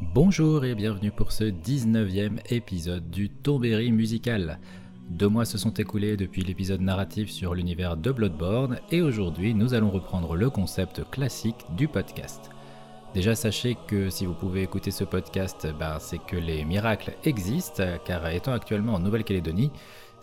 [0.00, 4.58] Bonjour et bienvenue pour ce 19e épisode du Tombéry musical.
[5.08, 9.72] Deux mois se sont écoulés depuis l'épisode narratif sur l'univers de Bloodborne et aujourd'hui nous
[9.72, 12.50] allons reprendre le concept classique du podcast.
[13.14, 17.84] Déjà sachez que si vous pouvez écouter ce podcast, ben, c'est que les miracles existent
[18.04, 19.70] car étant actuellement en Nouvelle-Calédonie,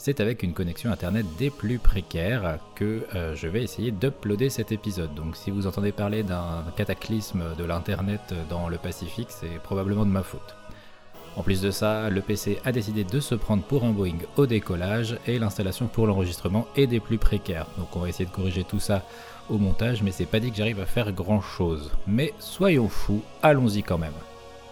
[0.04, 4.72] c'est avec une connexion internet des plus précaires que euh, je vais essayer d'uploader cet
[4.72, 5.14] épisode.
[5.14, 10.10] Donc si vous entendez parler d'un cataclysme de l'internet dans le Pacifique, c'est probablement de
[10.10, 10.56] ma faute.
[11.36, 14.48] En plus de ça, le PC a décidé de se prendre pour un Boeing au
[14.48, 17.68] décollage et l'installation pour l'enregistrement est des plus précaires.
[17.78, 19.06] Donc on va essayer de corriger tout ça
[19.52, 21.92] au montage, mais c'est pas dit que j'arrive à faire grand chose.
[22.08, 24.12] Mais soyons fous, allons-y quand même.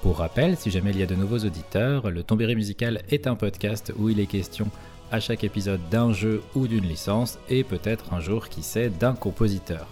[0.02, 3.36] Pour rappel, si jamais il y a de nouveaux auditeurs, le Tombéry Musical est un
[3.36, 4.72] podcast où il est question
[5.12, 9.14] à chaque épisode d'un jeu ou d'une licence et peut-être un jour, qui sait, d'un
[9.14, 9.88] compositeur.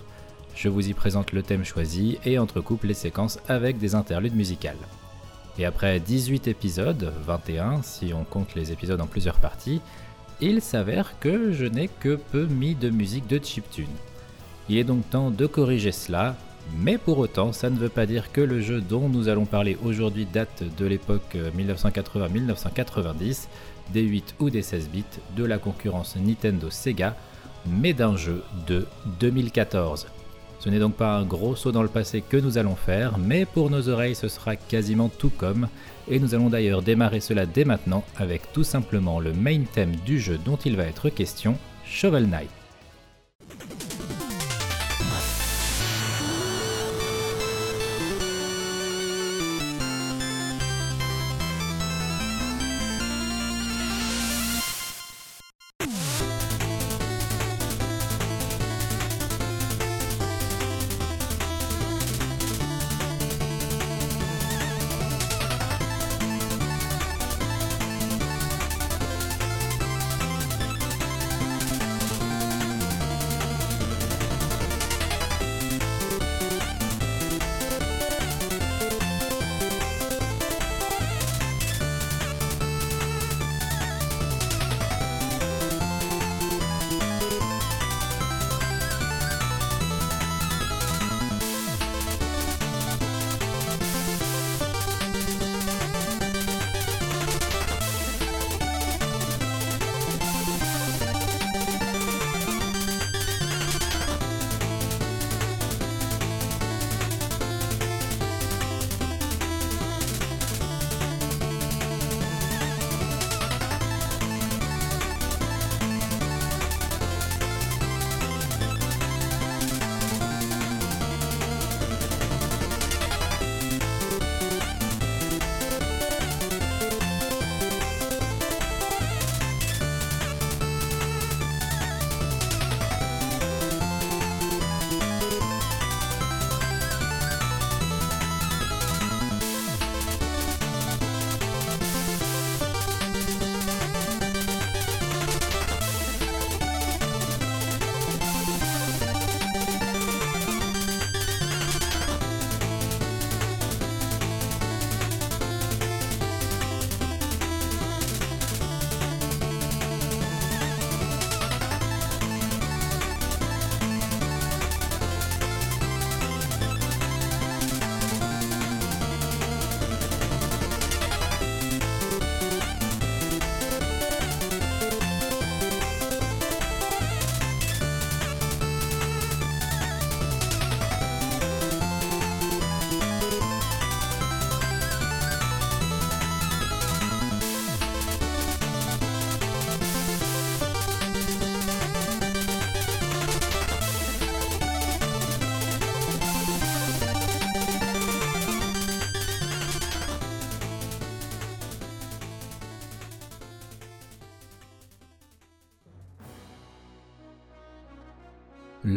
[0.55, 4.75] Je vous y présente le thème choisi et entrecoupe les séquences avec des interludes musicales.
[5.59, 9.81] Et après 18 épisodes, 21 si on compte les épisodes en plusieurs parties,
[10.39, 13.85] il s'avère que je n'ai que peu mis de musique de chiptune.
[14.69, 16.35] Il est donc temps de corriger cela,
[16.75, 19.77] mais pour autant, ça ne veut pas dire que le jeu dont nous allons parler
[19.83, 23.47] aujourd'hui date de l'époque 1980-1990,
[23.93, 25.03] des 8 ou des 16 bits
[25.35, 27.15] de la concurrence Nintendo Sega,
[27.65, 28.85] mais d'un jeu de
[29.19, 30.07] 2014.
[30.59, 33.45] Ce n'est donc pas un gros saut dans le passé que nous allons faire, mais
[33.45, 35.67] pour nos oreilles ce sera quasiment tout comme,
[36.09, 40.19] et nous allons d'ailleurs démarrer cela dès maintenant avec tout simplement le main thème du
[40.19, 42.49] jeu dont il va être question, Shovel Knight.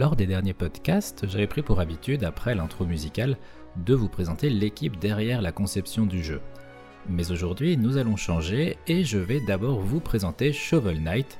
[0.00, 3.37] Lors des derniers podcasts, j'avais pris pour habitude, après l'intro musicale,
[3.76, 6.41] de vous présenter l'équipe derrière la conception du jeu.
[7.06, 11.38] Mais aujourd'hui, nous allons changer et je vais d'abord vous présenter Shovel Knight,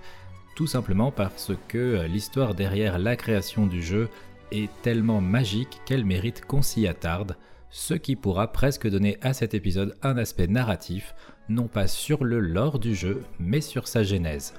[0.57, 4.11] tout simplement parce que l'histoire derrière la création du jeu
[4.53, 7.39] est tellement magique qu'elle mérite qu'on s'y attarde,
[7.71, 11.15] ce qui pourra presque donner à cet épisode un aspect narratif,
[11.49, 14.53] non pas sur le lore du jeu, mais sur sa genèse.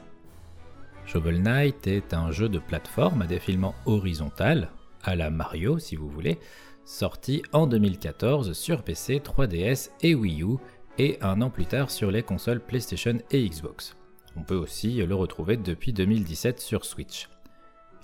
[1.06, 4.69] Shovel Knight est un jeu de plateforme à défilement horizontal,
[5.03, 6.39] à la Mario si vous voulez,
[6.86, 10.57] sorti en 2014 sur PC, 3DS et Wii U,
[10.98, 13.95] et un an plus tard sur les consoles PlayStation et Xbox.
[14.36, 17.30] On peut aussi le retrouver depuis 2017 sur Switch.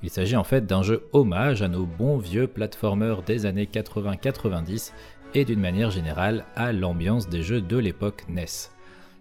[0.03, 4.91] Il s'agit en fait d'un jeu hommage à nos bons vieux platformers des années 80-90
[5.33, 8.45] et d'une manière générale à l'ambiance des jeux de l'époque NES.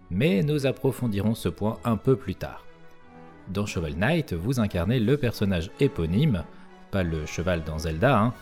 [0.09, 2.66] Mais nous approfondirons ce point un peu plus tard.
[3.49, 6.43] Dans Shovel Knight, vous incarnez le personnage éponyme,
[6.91, 8.33] pas le cheval dans Zelda, hein,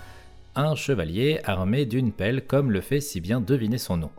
[0.55, 4.11] un chevalier armé d'une pelle comme le fait si bien deviner son nom.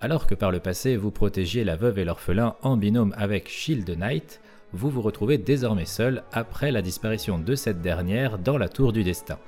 [0.00, 3.88] Alors que par le passé vous protégiez la veuve et l'orphelin en binôme avec Shield
[3.98, 4.40] Knight,
[4.72, 9.02] vous vous retrouvez désormais seul après la disparition de cette dernière dans la tour du
[9.02, 9.38] destin.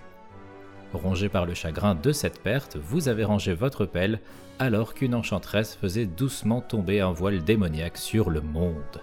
[0.93, 4.21] Rongé par le chagrin de cette perte, vous avez rangé votre pelle
[4.59, 9.01] alors qu'une enchanteresse faisait doucement tomber un voile démoniaque sur le monde.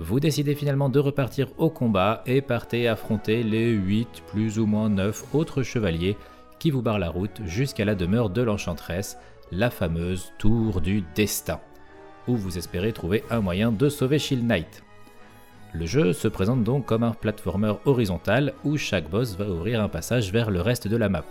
[0.00, 4.88] Vous décidez finalement de repartir au combat et partez affronter les 8 plus ou moins
[4.88, 6.16] 9 autres chevaliers
[6.60, 9.18] qui vous barrent la route jusqu'à la demeure de l'enchanteresse,
[9.50, 11.58] la fameuse Tour du Destin,
[12.28, 14.84] où vous espérez trouver un moyen de sauver Shield Knight.
[15.72, 19.88] Le jeu se présente donc comme un platformer horizontal où chaque boss va ouvrir un
[19.88, 21.24] passage vers le reste de la map.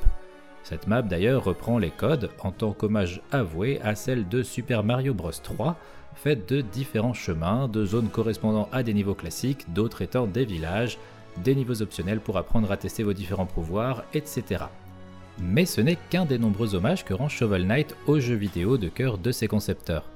[0.64, 5.14] Cette map d'ailleurs reprend les codes en tant qu'hommage avoué à celle de Super Mario
[5.14, 5.78] Bros 3,
[6.18, 10.98] faite de différents chemins, de zones correspondant à des niveaux classiques, d'autres étant des villages,
[11.44, 14.66] des niveaux optionnels pour apprendre à tester vos différents pouvoirs, etc.
[15.40, 18.90] Mais ce n'est qu'un des nombreux hommages que rend Shovel Knight au jeu vidéo de
[18.90, 20.10] cœur de ses concepteurs.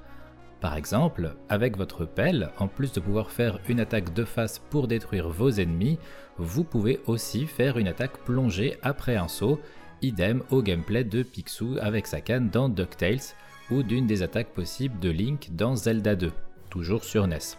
[0.60, 4.88] Par exemple, avec votre pelle, en plus de pouvoir faire une attaque de face pour
[4.88, 5.98] détruire vos ennemis,
[6.38, 9.60] vous pouvez aussi faire une attaque plongée après un saut,
[10.02, 13.36] idem au gameplay de Picsou avec sa canne dans DuckTales,
[13.72, 16.32] ou d'une des attaques possibles de Link dans Zelda 2,
[16.70, 17.58] toujours sur NES.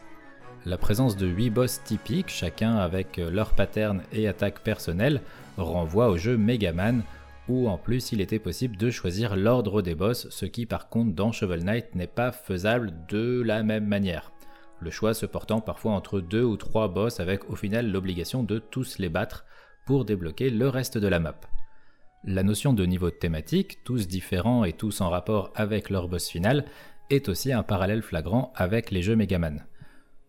[0.64, 5.23] La présence de 8 boss typiques, chacun avec leur pattern et attaque personnelle,
[5.56, 7.03] renvoie au jeu Mega Man,
[7.49, 11.14] où en plus il était possible de choisir l'ordre des boss, ce qui par contre
[11.14, 14.31] dans Shovel Knight n'est pas faisable de la même manière.
[14.81, 18.58] Le choix se portant parfois entre deux ou trois boss avec au final l'obligation de
[18.58, 19.44] tous les battre
[19.87, 21.41] pour débloquer le reste de la map.
[22.24, 26.64] La notion de niveau thématique, tous différents et tous en rapport avec leur boss final,
[27.10, 29.64] est aussi un parallèle flagrant avec les jeux Megaman.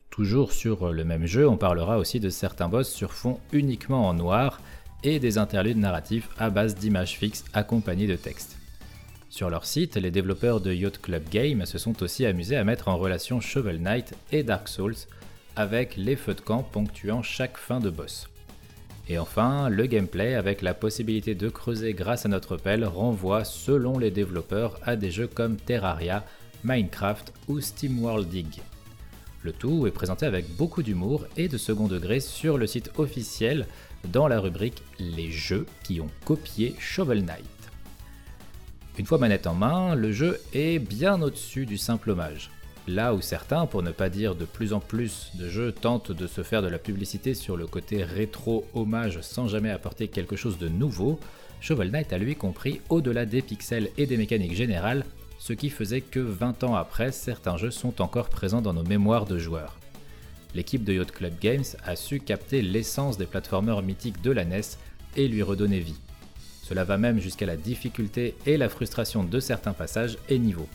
[0.10, 4.16] Toujours sur le même jeu, on parlera aussi de certains boss sur fond uniquement en
[4.16, 4.60] noir,
[5.04, 8.58] et des interludes narratifs à base d'images fixes accompagnées de texte.
[9.30, 12.88] Sur leur site, les développeurs de Yacht Club Game se sont aussi amusés à mettre
[12.88, 14.96] en relation Shovel Knight et Dark Souls
[15.56, 18.30] avec les feux de camp ponctuant chaque fin de boss.
[19.10, 23.98] Et enfin, le gameplay avec la possibilité de creuser grâce à notre pelle renvoie selon
[23.98, 26.24] les développeurs à des jeux comme Terraria,
[26.64, 28.62] Minecraft ou SteamWorld Dig.
[29.42, 33.68] Le tout est présenté avec beaucoup d'humour et de second degré sur le site officiel
[34.12, 37.46] dans la rubrique Les jeux qui ont copié Shovel Knight.
[38.98, 42.52] Une fois manette en main, le jeu est bien au-dessus du simple hommage.
[42.88, 46.28] Là où certains, pour ne pas dire de plus en plus de jeux, tentent de
[46.28, 50.68] se faire de la publicité sur le côté rétro-hommage sans jamais apporter quelque chose de
[50.68, 51.20] nouveau,
[51.62, 55.06] Shovel Knight a lui compris au-delà des pixels et des mécaniques générales,
[55.40, 59.26] ce qui faisait que 20 ans après, certains jeux sont encore présents dans nos mémoires
[59.26, 59.78] de joueurs
[60.56, 64.62] l'équipe de Yacht Club Games a su capter l'essence des platformers mythiques de la NES
[65.16, 66.00] et lui redonner vie.
[66.64, 70.70] Cela va même jusqu'à la difficulté et la frustration de certains passages et niveaux.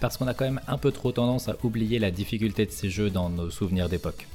[0.00, 2.90] Parce qu'on a quand même un peu trop tendance à oublier la difficulté de ces
[2.90, 4.26] jeux dans nos souvenirs d'époque.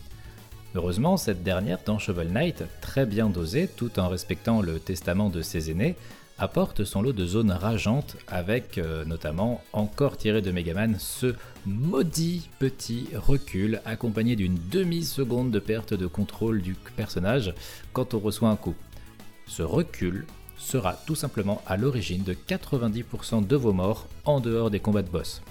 [0.76, 5.42] Heureusement, cette dernière dans Shovel Knight, très bien dosée tout en respectant le testament de
[5.42, 5.96] ses aînés,
[6.38, 11.34] apporte son lot de zones rageantes avec euh, notamment encore tiré de Megaman ce
[11.66, 17.54] maudit petit recul accompagné d'une demi-seconde de perte de contrôle du personnage
[17.94, 18.76] quand on reçoit un coup.
[19.48, 20.26] Ce recul
[20.58, 25.10] sera tout simplement à l'origine de 90% de vos morts en dehors des combats de
[25.10, 25.42] boss.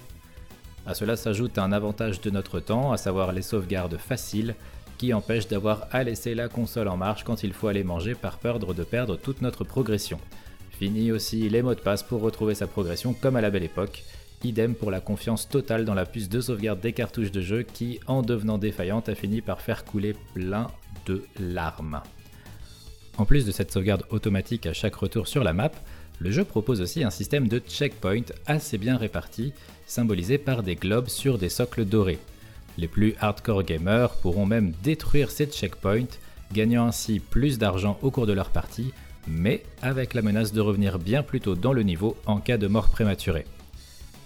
[0.86, 4.54] A cela s'ajoute un avantage de notre temps, à savoir les sauvegardes faciles,
[4.98, 8.38] qui empêchent d'avoir à laisser la console en marche quand il faut aller manger par
[8.38, 10.18] peur de perdre toute notre progression.
[10.70, 14.04] Fini aussi les mots de passe pour retrouver sa progression comme à la belle époque.
[14.44, 17.98] Idem pour la confiance totale dans la puce de sauvegarde des cartouches de jeu qui,
[18.06, 20.68] en devenant défaillante, a fini par faire couler plein
[21.06, 22.02] de larmes.
[23.18, 25.72] En plus de cette sauvegarde automatique à chaque retour sur la map,
[26.18, 29.52] le jeu propose aussi un système de checkpoint assez bien réparti,
[29.86, 32.18] symbolisé par des globes sur des socles dorés.
[32.78, 36.18] Les plus hardcore gamers pourront même détruire ces checkpoints,
[36.52, 38.92] gagnant ainsi plus d'argent au cours de leur partie,
[39.26, 42.66] mais avec la menace de revenir bien plus tôt dans le niveau en cas de
[42.66, 43.46] mort prématurée.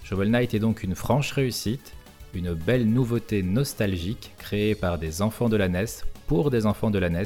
[0.05, 1.95] Shovel Knight est donc une franche réussite,
[2.35, 5.87] une belle nouveauté nostalgique créée par des enfants de la NES
[6.27, 7.25] pour des enfants de la NES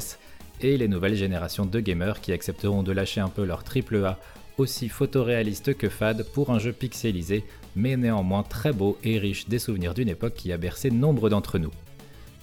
[0.61, 4.17] et les nouvelles générations de gamers qui accepteront de lâcher un peu leur AAA
[4.57, 7.43] aussi photoréaliste que fade pour un jeu pixelisé,
[7.75, 11.57] mais néanmoins très beau et riche des souvenirs d'une époque qui a bercé nombre d'entre
[11.57, 11.71] nous.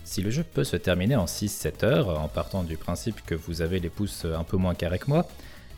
[0.05, 3.63] Si le jeu peut se terminer en 6-7 heures, en partant du principe que vous
[3.63, 5.27] avez les pouces un peu moins carrés que moi,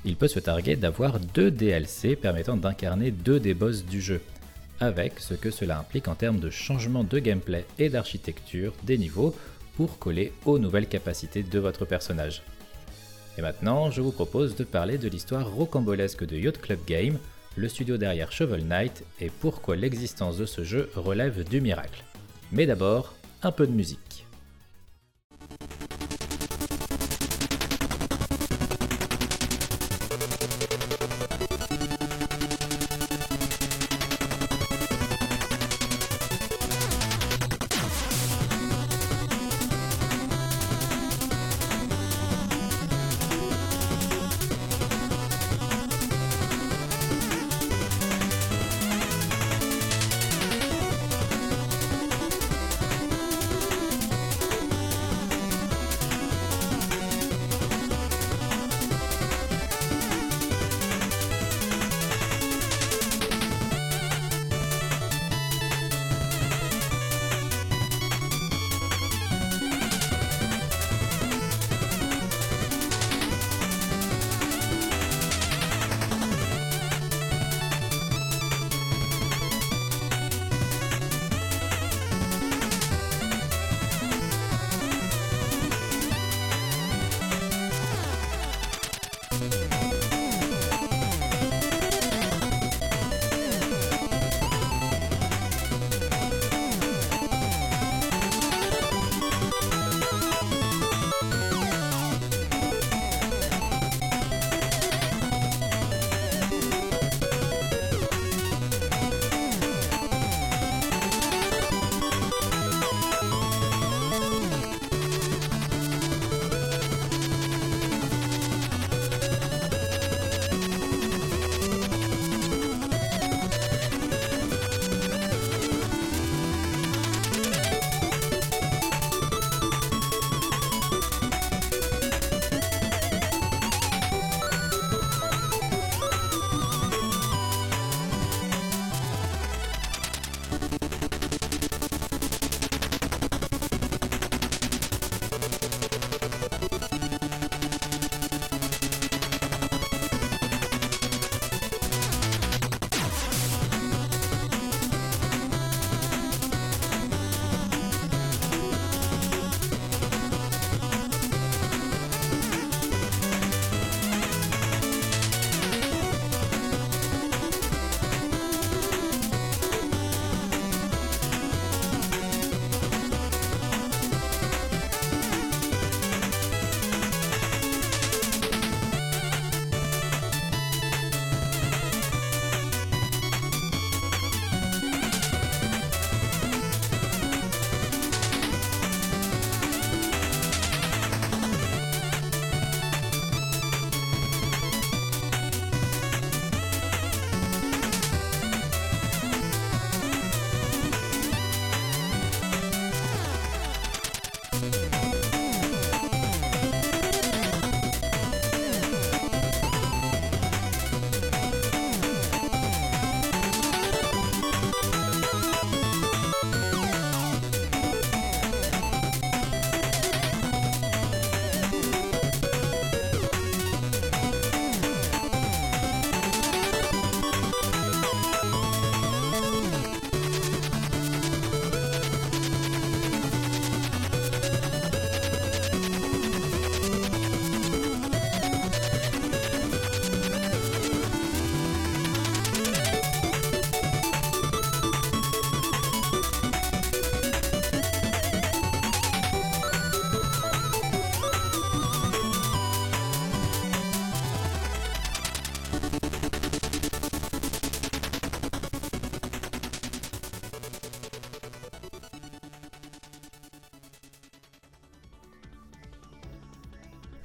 [0.05, 4.21] il peut se targuer d'avoir deux DLC permettant d'incarner deux des boss du jeu,
[4.81, 9.35] avec ce que cela implique en termes de changement de gameplay et d'architecture des niveaux
[9.77, 12.43] pour coller aux nouvelles capacités de votre personnage.
[13.37, 17.19] Et maintenant, je vous propose de parler de l'histoire rocambolesque de Yacht Club Game,
[17.57, 22.05] le studio derrière Shovel Knight, et pourquoi l'existence de ce jeu relève du miracle.
[22.53, 24.14] Mais d'abord, un peu de musique.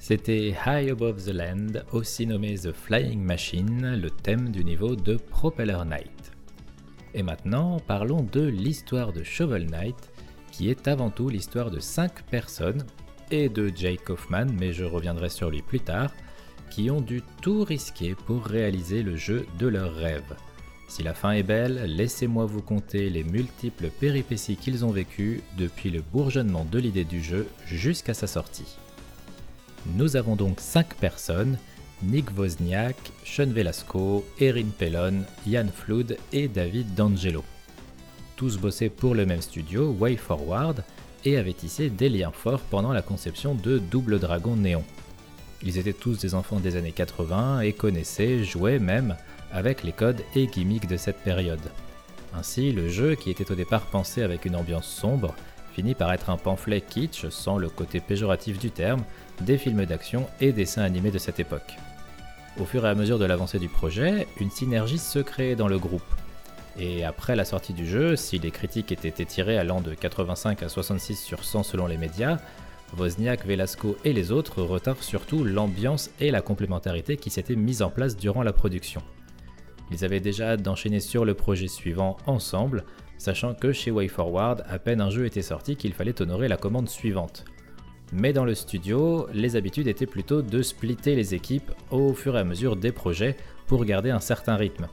[0.09, 5.17] C'était High Above the Land, aussi nommé The Flying Machine, le thème du niveau de
[5.17, 6.31] Propeller Knight.
[7.13, 10.09] Et maintenant, parlons de l'histoire de Shovel Knight,
[10.51, 12.87] qui est avant tout l'histoire de 5 personnes,
[13.29, 16.11] et de Jake Kaufman, mais je reviendrai sur lui plus tard,
[16.71, 20.35] qui ont dû tout risquer pour réaliser le jeu de leurs rêves.
[20.87, 25.91] Si la fin est belle, laissez-moi vous conter les multiples péripéties qu'ils ont vécues depuis
[25.91, 28.79] le bourgeonnement de l'idée du jeu jusqu'à sa sortie.
[29.95, 31.57] Nous avons donc 5 personnes,
[32.03, 37.43] Nick Wozniak, Sean Velasco, Erin Pellon, Ian Flood et David D'Angelo.
[38.35, 40.83] Tous bossaient pour le même studio, Way Forward,
[41.25, 44.83] et avaient tissé des liens forts pendant la conception de Double Dragon Néon.
[45.63, 49.17] Ils étaient tous des enfants des années 80 et connaissaient, jouaient même
[49.51, 51.59] avec les codes et gimmicks de cette période.
[52.33, 55.35] Ainsi, le jeu, qui était au départ pensé avec une ambiance sombre,
[55.73, 59.03] finit par être un pamphlet kitsch sans le côté péjoratif du terme,
[59.41, 61.77] des films d'action et dessins animés de cette époque.
[62.59, 65.79] Au fur et à mesure de l'avancée du projet, une synergie se crée dans le
[65.79, 66.01] groupe.
[66.77, 70.69] Et après la sortie du jeu, si les critiques étaient étirées allant de 85 à
[70.69, 72.37] 66 sur 100 selon les médias,
[72.97, 77.89] Wozniak, Velasco et les autres retinrent surtout l'ambiance et la complémentarité qui s'étaient mises en
[77.89, 79.01] place durant la production.
[79.91, 82.83] Ils avaient déjà hâte d'enchaîner sur le projet suivant ensemble,
[83.17, 86.89] sachant que chez WayForward, à peine un jeu était sorti qu'il fallait honorer la commande
[86.89, 87.45] suivante.
[88.11, 92.39] Mais dans le studio, les habitudes étaient plutôt de splitter les équipes au fur et
[92.39, 93.37] à mesure des projets
[93.67, 94.87] pour garder un certain rythme.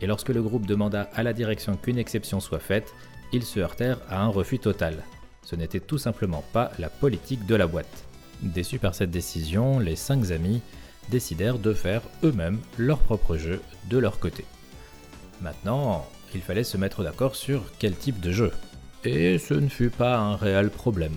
[0.00, 2.94] Et lorsque le groupe demanda à la direction qu'une exception soit faite,
[3.32, 5.04] ils se heurtèrent à un refus total.
[5.42, 8.04] Ce n'était tout simplement pas la politique de la boîte.
[8.42, 10.62] Déçus par cette décision, les cinq amis
[11.10, 14.44] décidèrent de faire eux-mêmes leur propre jeu de leur côté.
[15.42, 18.52] Maintenant, il fallait se mettre d'accord sur quel type de jeu.
[19.04, 21.14] Et ce ne fut pas un réel problème.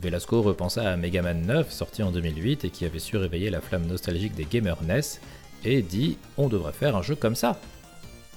[0.00, 3.60] Velasco repensa à Mega Man 9 sorti en 2008 et qui avait su réveiller la
[3.60, 5.20] flamme nostalgique des gamers NES
[5.64, 7.60] et dit on devrait faire un jeu comme ça.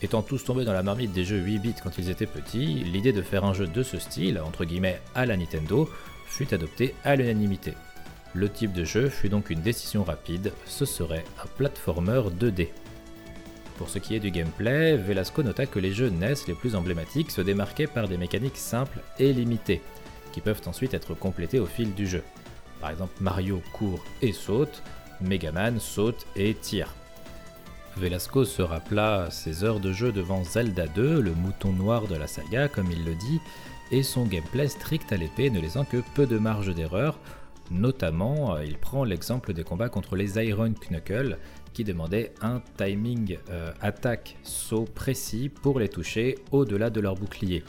[0.02, 3.14] Étant tous tombés dans la marmite des jeux 8 bits quand ils étaient petits, l'idée
[3.14, 5.90] de faire un jeu de ce style, entre guillemets à la Nintendo,
[6.28, 7.74] fut adoptée à l'unanimité.
[8.34, 12.70] Le type de jeu fut donc une décision rapide, ce serait un platformer 2D.
[13.78, 17.32] Pour ce qui est du gameplay, Velasco nota que les jeux NES les plus emblématiques
[17.32, 19.82] se démarquaient par des mécaniques simples et limitées,
[20.42, 22.24] peuvent ensuite être complétées au fil du jeu.
[22.82, 24.84] Par exemple Mario court et saute,
[25.22, 26.94] Mega Man saute et tire.
[27.96, 32.28] Velasco se rappela ses heures de jeu devant Zelda 2, le mouton noir de la
[32.28, 33.40] saga comme il le dit,
[33.90, 37.18] et son gameplay strict à l'épée ne laissant que peu de marge d'erreur,
[37.72, 41.38] Notamment, euh, il prend l'exemple des combats contre les Iron Knuckle
[41.74, 47.64] qui demandaient un timing euh, attaque-saut précis pour les toucher au-delà de leur bouclier.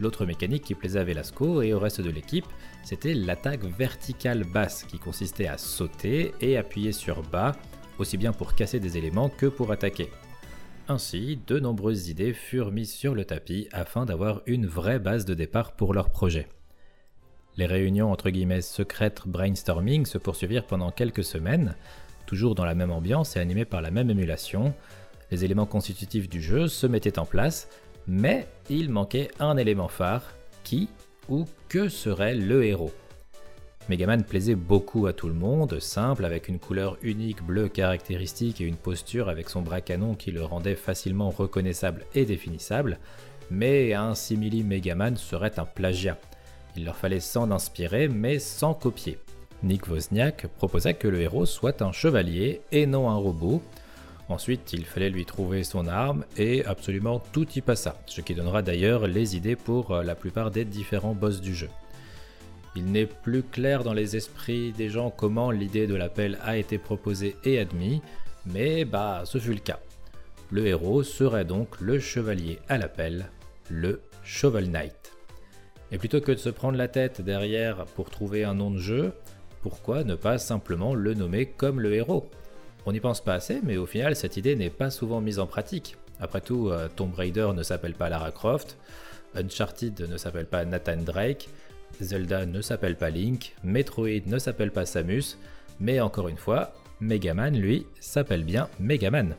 [0.00, 2.46] L'autre mécanique qui plaisait à Velasco et au reste de l'équipe,
[2.82, 7.52] c'était l'attaque verticale basse qui consistait à sauter et appuyer sur bas,
[7.98, 10.10] aussi bien pour casser des éléments que pour attaquer.
[10.88, 15.32] Ainsi, de nombreuses idées furent mises sur le tapis afin d'avoir une vraie base de
[15.32, 16.48] départ pour leur projet.
[17.56, 21.76] Les réunions entre guillemets secrètes brainstorming se poursuivirent pendant quelques semaines,
[22.26, 24.74] toujours dans la même ambiance et animées par la même émulation.
[25.30, 27.68] Les éléments constitutifs du jeu se mettaient en place,
[28.06, 30.88] mais il manquait un élément phare, qui
[31.28, 32.92] ou que serait le héros.
[33.88, 38.64] Megaman plaisait beaucoup à tout le monde, simple avec une couleur unique bleue caractéristique et
[38.64, 42.98] une posture avec son bras canon qui le rendait facilement reconnaissable et définissable,
[43.50, 46.18] mais un simili Megaman serait un plagiat.
[46.76, 49.18] Il leur fallait s'en inspirer, mais sans copier.
[49.62, 53.62] Nick Wozniak proposa que le héros soit un chevalier et non un robot.
[54.28, 58.62] Ensuite, il fallait lui trouver son arme et absolument tout y passa, ce qui donnera
[58.62, 61.68] d'ailleurs les idées pour euh, la plupart des différents boss du jeu.
[62.76, 66.78] Il n'est plus clair dans les esprits des gens comment l'idée de l'appel a été
[66.78, 68.00] proposée et admise,
[68.46, 69.78] mais bah ce fut le cas.
[70.50, 73.26] Le héros serait donc le chevalier à l'appel,
[73.70, 75.12] le Shovel Knight.
[75.92, 79.12] Et plutôt que de se prendre la tête derrière pour trouver un nom de jeu,
[79.62, 82.28] pourquoi ne pas simplement le nommer comme le héros?
[82.86, 85.46] On n'y pense pas assez, mais au final, cette idée n'est pas souvent mise en
[85.46, 85.96] pratique.
[86.20, 88.76] Après tout, euh, Tomb Raider ne s'appelle pas Lara Croft,
[89.34, 91.48] Uncharted ne s'appelle pas Nathan Drake,
[92.00, 95.38] Zelda ne s'appelle pas Link, Metroid ne s'appelle pas Samus,
[95.80, 99.34] mais encore une fois, Megaman, lui, s'appelle bien Megaman.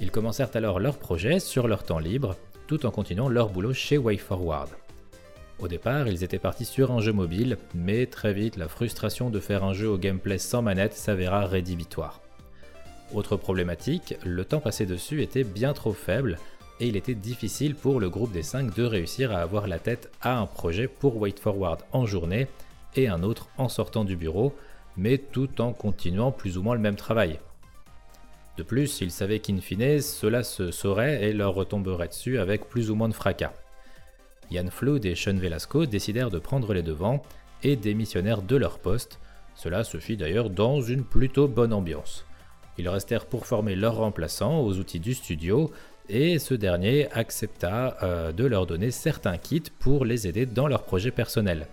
[0.00, 3.98] Ils commencèrent alors leur projet sur leur temps libre, tout en continuant leur boulot chez
[3.98, 4.70] WayForward.
[5.60, 9.40] Au départ, ils étaient partis sur un jeu mobile, mais très vite, la frustration de
[9.40, 12.23] faire un jeu au gameplay sans manette s'avéra rédhibitoire.
[13.12, 16.38] Autre problématique, le temps passé dessus était bien trop faible,
[16.80, 20.10] et il était difficile pour le groupe des 5 de réussir à avoir la tête
[20.20, 22.48] à un projet pour Wait Forward en journée
[22.96, 24.54] et un autre en sortant du bureau,
[24.96, 27.38] mais tout en continuant plus ou moins le même travail.
[28.56, 32.90] De plus, ils savaient qu'in fine, cela se saurait et leur retomberait dessus avec plus
[32.90, 33.52] ou moins de fracas.
[34.50, 37.22] Yann Flood et Sean Velasco décidèrent de prendre les devants
[37.62, 39.18] et démissionnèrent de leur poste,
[39.56, 42.26] Cela se fit d'ailleurs dans une plutôt bonne ambiance.
[42.78, 45.70] Ils restèrent pour former leur remplaçant aux outils du studio
[46.08, 50.84] et ce dernier accepta euh, de leur donner certains kits pour les aider dans leurs
[50.84, 51.66] projets personnels.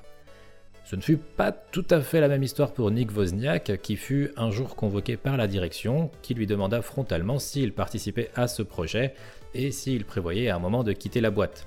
[0.86, 4.32] Ce ne fut pas tout à fait la même histoire pour Nick Wozniak, qui fut
[4.36, 9.14] un jour convoqué par la direction, qui lui demanda frontalement s'il participait à ce projet
[9.54, 11.66] et s'il prévoyait à un moment de quitter la boîte.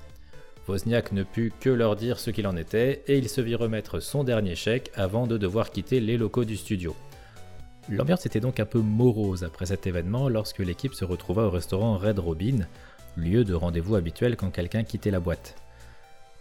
[0.67, 3.99] Wozniak ne put que leur dire ce qu'il en était et il se vit remettre
[3.99, 6.95] son dernier chèque avant de devoir quitter les locaux du studio.
[7.89, 11.97] L'ambiance était donc un peu morose après cet événement lorsque l'équipe se retrouva au restaurant
[11.99, 12.67] Red Robin,
[13.15, 15.55] lieu de rendez-vous habituel quand quelqu'un quittait la boîte.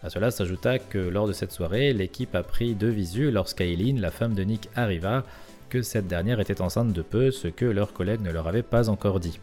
[0.02, 4.34] À cela s'ajouta que lors de cette soirée, l'équipe apprit de visu lorsqu'Aileen, la femme
[4.34, 5.24] de Nick, arriva,
[5.68, 8.88] que cette dernière était enceinte de peu, ce que leurs collègues ne leur avaient pas
[8.88, 9.38] encore dit.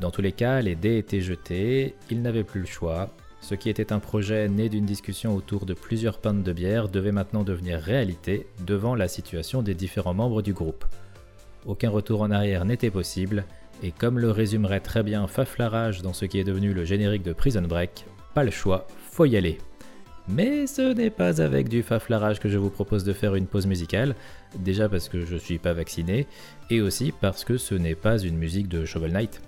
[0.00, 3.10] Dans tous les cas, les dés étaient jetés, ils n'avaient plus le choix,
[3.44, 7.12] ce qui était un projet né d'une discussion autour de plusieurs pintes de bière devait
[7.12, 10.86] maintenant devenir réalité devant la situation des différents membres du groupe.
[11.66, 13.44] Aucun retour en arrière n'était possible,
[13.82, 17.34] et comme le résumerait très bien Faflarage dans ce qui est devenu le générique de
[17.34, 19.58] Prison Break, pas le choix, faut y aller.
[20.26, 23.66] Mais ce n'est pas avec du faflarage que je vous propose de faire une pause
[23.66, 24.14] musicale,
[24.58, 26.26] déjà parce que je suis pas vacciné,
[26.70, 29.42] et aussi parce que ce n'est pas une musique de Shovel Knight.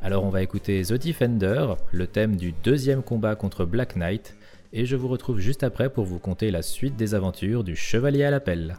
[0.00, 4.36] Alors on va écouter The Defender, le thème du deuxième combat contre Black Knight,
[4.72, 8.22] et je vous retrouve juste après pour vous conter la suite des aventures du Chevalier
[8.22, 8.76] à l'appel.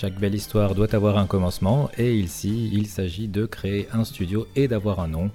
[0.00, 4.46] Chaque belle histoire doit avoir un commencement et ici il s'agit de créer un studio
[4.54, 5.28] et d'avoir un nom.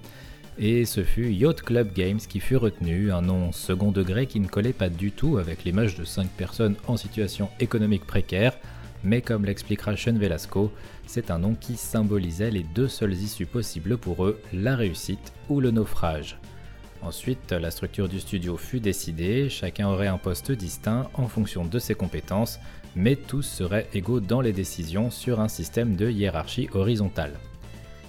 [0.57, 4.47] et ce fut Yacht Club Games qui fut retenu, un nom second degré qui ne
[4.47, 8.57] collait pas du tout avec l'image de 5 personnes en situation économique précaire,
[9.03, 10.71] mais comme l'expliquera Sean Velasco,
[11.07, 15.59] c'est un nom qui symbolisait les deux seules issues possibles pour eux, la réussite ou
[15.59, 16.37] le naufrage.
[17.01, 21.79] Ensuite, la structure du studio fut décidée, chacun aurait un poste distinct en fonction de
[21.79, 22.61] ses compétences,
[22.95, 27.33] mais tous seraient égaux dans les décisions sur un système de hiérarchie horizontale.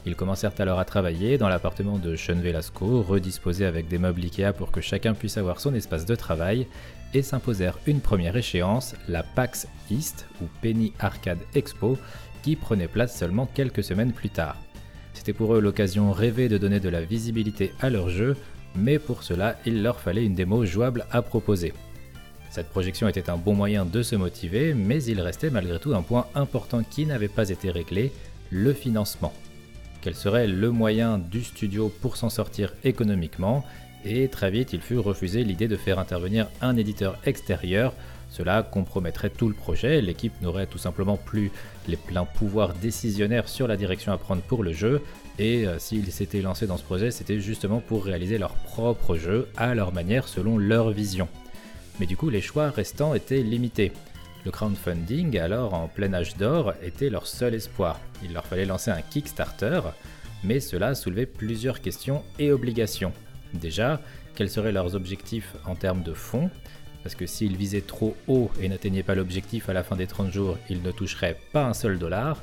[0.06, 4.52] Ils commencèrent alors à travailler dans l'appartement de Sean Velasco, redisposé avec des meubles Ikea
[4.52, 6.66] pour que chacun puisse avoir son espace de travail,
[7.14, 11.96] et s'imposèrent une première échéance, la PAX East, ou Penny Arcade Expo,
[12.42, 14.56] qui prenait place seulement quelques semaines plus tard.
[15.14, 18.36] C'était pour eux l'occasion rêvée de donner de la visibilité à leur jeu,
[18.76, 21.72] mais pour cela, il leur fallait une démo jouable à proposer.
[22.54, 26.02] Cette projection était un bon moyen de se motiver, mais il restait malgré tout un
[26.02, 28.12] point important qui n'avait pas été réglé,
[28.50, 29.32] le financement.
[30.00, 33.64] Quel serait le moyen du studio pour s'en sortir économiquement?
[34.04, 37.92] Et très vite, il fut refusé l'idée de faire intervenir un éditeur extérieur.
[38.28, 41.50] Cela compromettrait tout le projet, l'équipe n'aurait tout simplement plus
[41.88, 45.02] les pleins pouvoirs décisionnaires sur la direction à prendre pour le jeu,
[45.40, 49.48] et euh, s'ils s'étaient lancés dans ce projet, c'était justement pour réaliser leur propre jeu
[49.56, 51.26] à leur manière selon leur vision.
[52.00, 53.92] Mais du coup, les choix restants étaient limités.
[54.44, 58.00] Le crowdfunding, alors en plein âge d'or, était leur seul espoir.
[58.22, 59.80] Il leur fallait lancer un Kickstarter,
[60.42, 63.12] mais cela soulevait plusieurs questions et obligations.
[63.54, 64.00] Déjà,
[64.34, 66.50] quels seraient leurs objectifs en termes de fonds?
[67.02, 70.32] Parce que s'ils visaient trop haut et n'atteignaient pas l'objectif à la fin des 30
[70.32, 72.38] jours, ils ne toucheraient pas un seul dollar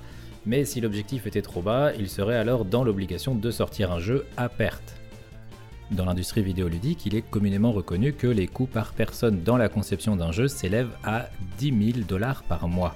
[0.46, 4.26] mais si l'objectif était trop bas, il serait alors dans l'obligation de sortir un jeu
[4.38, 5.01] à perte.
[5.92, 10.16] Dans l'industrie vidéoludique, il est communément reconnu que les coûts par personne dans la conception
[10.16, 11.28] d'un jeu s'élèvent à
[11.58, 12.96] 10 000 dollars par mois.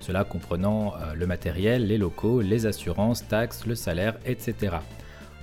[0.00, 4.76] Cela comprenant euh, le matériel, les locaux, les assurances, taxes, le salaire, etc.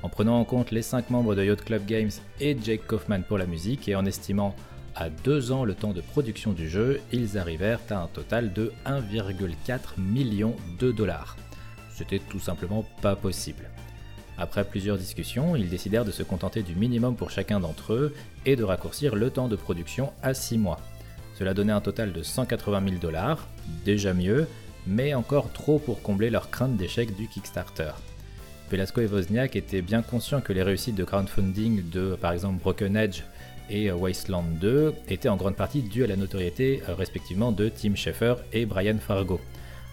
[0.02, 3.38] En prenant en compte les 5 membres de Yacht Club Games et Jake Kaufman pour
[3.38, 4.56] la musique et en estimant
[4.96, 8.74] à 2 ans le temps de production du jeu, ils arrivèrent à un total de
[8.88, 11.38] 1,4 million de dollars.
[11.92, 13.70] C'était tout simplement pas possible.
[14.38, 18.13] Après plusieurs discussions, ils décidèrent de se contenter du minimum pour chacun d'entre eux
[18.45, 20.80] et de raccourcir le temps de production à 6 mois.
[21.38, 23.47] Cela donnait un total de 180 000 dollars,
[23.86, 24.47] déjà mieux,
[24.86, 27.91] mais encore trop pour combler leur crainte d'échec du Kickstarter.
[28.69, 32.97] Velasco et Wozniak étaient bien conscients que les réussites de crowdfunding de par exemple Broken
[32.97, 33.23] Edge
[33.69, 37.95] et Wasteland 2 étaient en grande partie dues à la notoriété euh, respectivement de Tim
[37.95, 39.39] Schafer et Brian Fargo.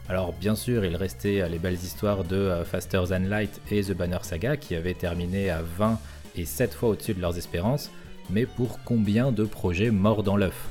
[0.08, 3.92] Alors bien sûr, il restait euh, les belles histoires de Faster Than Light et The
[3.92, 5.98] Banner Saga qui avaient terminé à 20
[6.36, 7.90] et 7 fois au-dessus de leurs espérances,
[8.30, 10.68] mais pour combien de projets morts dans l'œuf?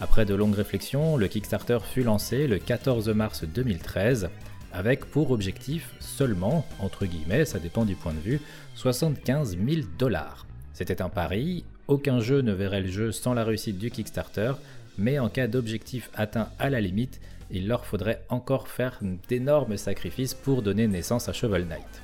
[0.00, 4.28] Après de longues réflexions, le Kickstarter fut lancé le 14 mars 2013
[4.72, 8.40] avec pour objectif seulement, entre guillemets, ça dépend du point de vue,
[8.74, 10.46] 75 000 dollars.
[10.72, 14.52] C'était un pari, aucun jeu ne verrait le jeu sans la réussite du Kickstarter,
[14.98, 18.98] mais en cas d'objectif atteint à la limite, il leur faudrait encore faire
[19.28, 22.02] d'énormes sacrifices pour donner naissance à Shovel Knight.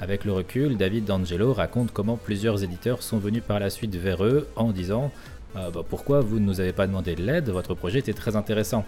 [0.00, 4.24] Avec le recul, David D'Angelo raconte comment plusieurs éditeurs sont venus par la suite vers
[4.24, 5.10] eux en disant
[5.54, 7.48] ah bah, Pourquoi vous ne nous avez pas demandé de l'aide?
[7.48, 8.84] Votre projet était très intéressant.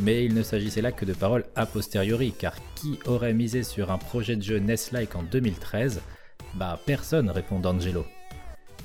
[0.00, 3.90] Mais il ne s'agissait là que de paroles a posteriori, car qui aurait misé sur
[3.90, 6.00] un projet de jeu NES-like en 2013
[6.54, 8.04] Bah personne, répond D'Angelo.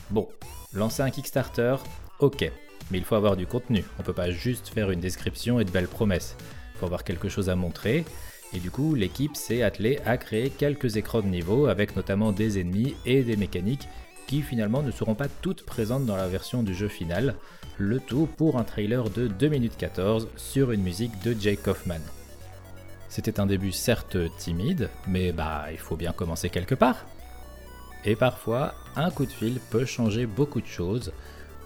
[0.09, 0.27] Bon,
[0.73, 1.75] lancer un Kickstarter,
[2.19, 2.51] ok,
[2.91, 3.83] mais il faut avoir du contenu.
[3.99, 6.35] On peut pas juste faire une description et de belles promesses.
[6.75, 8.05] Il faut avoir quelque chose à montrer.
[8.53, 12.59] Et du coup, l'équipe s'est attelée à créer quelques écrans de niveau avec notamment des
[12.59, 13.87] ennemis et des mécaniques
[14.27, 17.35] qui finalement ne seront pas toutes présentes dans la version du jeu final.
[17.77, 22.01] Le tout pour un trailer de 2 minutes 14 sur une musique de Jake Kaufman.
[23.09, 27.05] C'était un début certes timide, mais bah il faut bien commencer quelque part.
[28.05, 31.11] Et parfois, un coup de fil peut changer beaucoup de choses,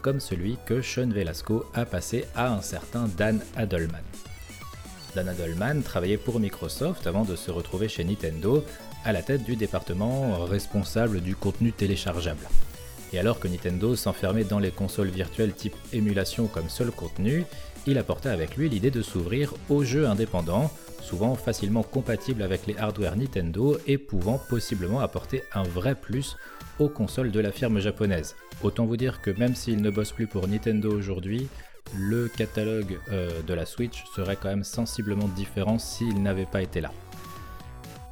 [0.07, 4.05] comme celui que Sean Velasco a passé à un certain Dan Adelman.
[5.13, 8.63] Dan Adelman travaillait pour Microsoft avant de se retrouver chez Nintendo
[9.03, 12.47] à la tête du département responsable du contenu téléchargeable.
[13.11, 17.43] Et alors que Nintendo s'enfermait dans les consoles virtuelles type émulation comme seul contenu,
[17.85, 22.77] il apporta avec lui l'idée de s'ouvrir aux jeux indépendants, souvent facilement compatibles avec les
[22.77, 26.37] hardware Nintendo et pouvant possiblement apporter un vrai plus
[26.79, 28.37] aux consoles de la firme japonaise.
[28.63, 31.47] Autant vous dire que même s'il ne bosse plus pour Nintendo aujourd'hui,
[31.95, 36.81] le catalogue euh, de la Switch serait quand même sensiblement différent s'il n'avait pas été
[36.81, 36.91] là.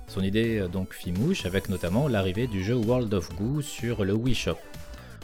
[0.08, 4.06] Son idée euh, donc fit mouche avec notamment l'arrivée du jeu World of Goo sur
[4.06, 4.58] le Wii Shop,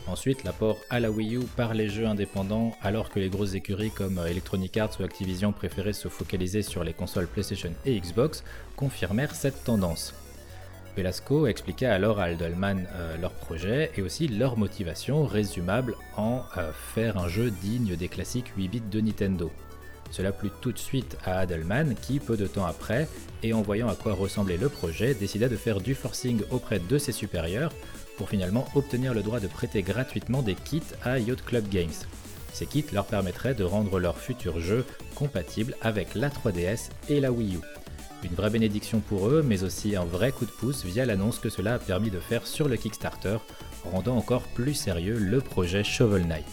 [0.08, 3.92] Ensuite, l'apport à la Wii U par les jeux indépendants, alors que les grosses écuries
[3.92, 8.44] comme Electronic Arts ou Activision préféraient se focaliser sur les consoles PlayStation et Xbox,
[8.76, 10.14] confirmèrent cette tendance.
[10.96, 16.72] Velasco expliquait alors à Aldelman euh, leur projet et aussi leur motivation résumable en euh,
[16.94, 19.52] faire un jeu digne des classiques 8 bits de Nintendo.
[20.12, 23.08] Cela plut tout de suite à Adelman qui, peu de temps après,
[23.44, 26.98] et en voyant à quoi ressemblait le projet, décida de faire du forcing auprès de
[26.98, 27.74] ses supérieurs
[28.18, 31.90] pour finalement obtenir le droit de prêter gratuitement des kits à Yacht Club Games.
[32.52, 37.32] Ces kits leur permettraient de rendre leur futur jeu compatible avec la 3DS et la
[37.32, 37.81] Wii U.
[38.24, 41.50] Une vraie bénédiction pour eux, mais aussi un vrai coup de pouce via l'annonce que
[41.50, 43.38] cela a permis de faire sur le Kickstarter,
[43.84, 46.46] rendant encore plus sérieux le projet Shovel Knight.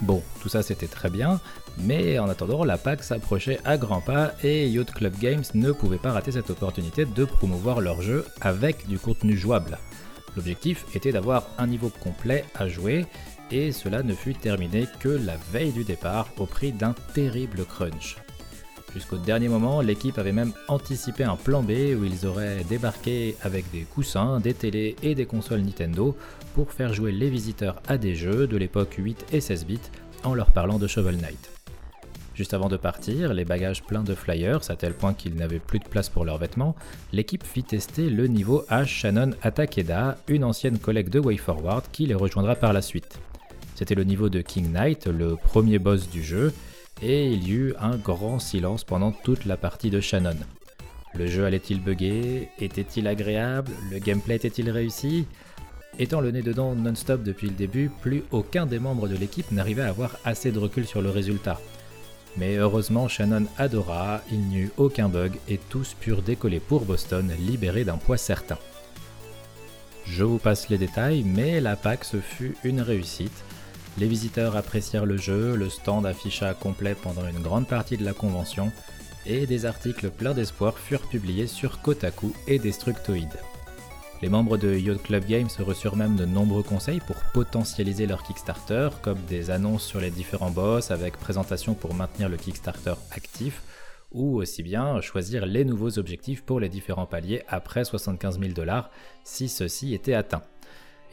[0.00, 1.40] Bon, tout ça c'était très bien,
[1.78, 5.98] mais en attendant, la PAX s'approchait à grands pas et Yacht Club Games ne pouvait
[5.98, 9.78] pas rater cette opportunité de promouvoir leur jeu avec du contenu jouable.
[10.36, 13.06] L'objectif était d'avoir un niveau complet à jouer
[13.50, 18.16] et cela ne fut terminé que la veille du départ au prix d'un terrible crunch.
[18.94, 23.68] Jusqu'au dernier moment, l'équipe avait même anticipé un plan B où ils auraient débarqué avec
[23.72, 26.16] des coussins, des télés et des consoles Nintendo
[26.54, 29.80] pour faire jouer les visiteurs à des jeux de l'époque 8 et 16 bits
[30.22, 31.50] en leur parlant de Shovel Knight.
[32.36, 35.80] Juste avant de partir, les bagages pleins de flyers à tel point qu'ils n'avaient plus
[35.80, 36.76] de place pour leurs vêtements,
[37.12, 42.14] l'équipe fit tester le niveau à Shannon Atakeda, une ancienne collègue de WayForward qui les
[42.14, 43.18] rejoindra par la suite.
[43.74, 46.52] C'était le niveau de King Knight, le premier boss du jeu,
[47.02, 50.36] et il y eut un grand silence pendant toute la partie de Shannon.
[51.14, 52.48] Le jeu allait-il bugger?
[52.58, 53.70] Était-il agréable?
[53.90, 55.26] Le gameplay était-il réussi?
[55.98, 59.82] Étant le nez dedans non-stop depuis le début, plus aucun des membres de l'équipe n'arrivait
[59.82, 61.60] à avoir assez de recul sur le résultat.
[62.36, 67.32] Mais heureusement, Shannon adora, il n'y eut aucun bug et tous purent décoller pour Boston,
[67.38, 68.58] libérés d'un poids certain.
[70.04, 73.44] Je vous passe les détails, mais la PAX fut une réussite.
[73.98, 78.12] Les visiteurs apprécièrent le jeu, le stand afficha complet pendant une grande partie de la
[78.12, 78.72] convention,
[79.26, 83.28] et des articles pleins d'espoir furent publiés sur Kotaku et Destructoid.
[84.20, 88.88] Les membres de Yacht Club Games reçurent même de nombreux conseils pour potentialiser leur Kickstarter,
[89.02, 93.62] comme des annonces sur les différents boss avec présentation pour maintenir le Kickstarter actif,
[94.12, 98.90] ou aussi bien choisir les nouveaux objectifs pour les différents paliers après 75 000 dollars
[99.24, 100.42] si ceux-ci étaient atteints.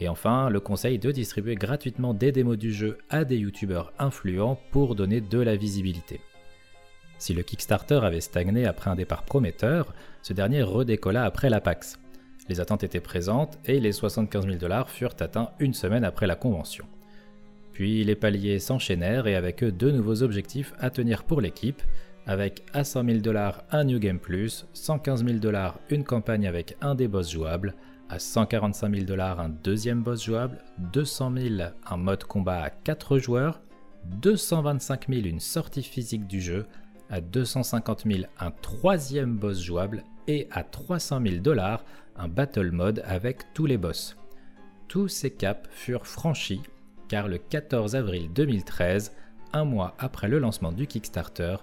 [0.02, 4.58] Et enfin, le conseil de distribuer gratuitement des démos du jeu à des youtubeurs influents
[4.72, 6.20] pour donner de la visibilité.
[7.18, 12.00] Si le Kickstarter avait stagné après un départ prometteur, ce dernier redécolla après la PAX.
[12.48, 16.34] Les attentes étaient présentes et les 75 000 dollars furent atteints une semaine après la
[16.34, 16.84] convention.
[17.72, 21.80] Puis les paliers s'enchaînèrent et avec eux deux nouveaux objectifs à tenir pour l'équipe,
[22.26, 26.76] avec à 100 000 dollars un New Game Plus, 115 000 dollars une campagne avec
[26.80, 27.76] un des boss jouables,
[28.12, 30.58] à 145 000 dollars un deuxième boss jouable,
[30.92, 33.62] 200 000 un mode combat à 4 joueurs,
[34.04, 36.66] 225 000 une sortie physique du jeu,
[37.08, 43.02] à 250 000 un troisième boss jouable et à 300 000 dollars un battle mode
[43.06, 44.18] avec tous les boss.
[44.88, 46.60] Tous ces caps furent franchis
[47.08, 49.12] car le 14 avril 2013,
[49.54, 51.56] un mois après le lancement du Kickstarter,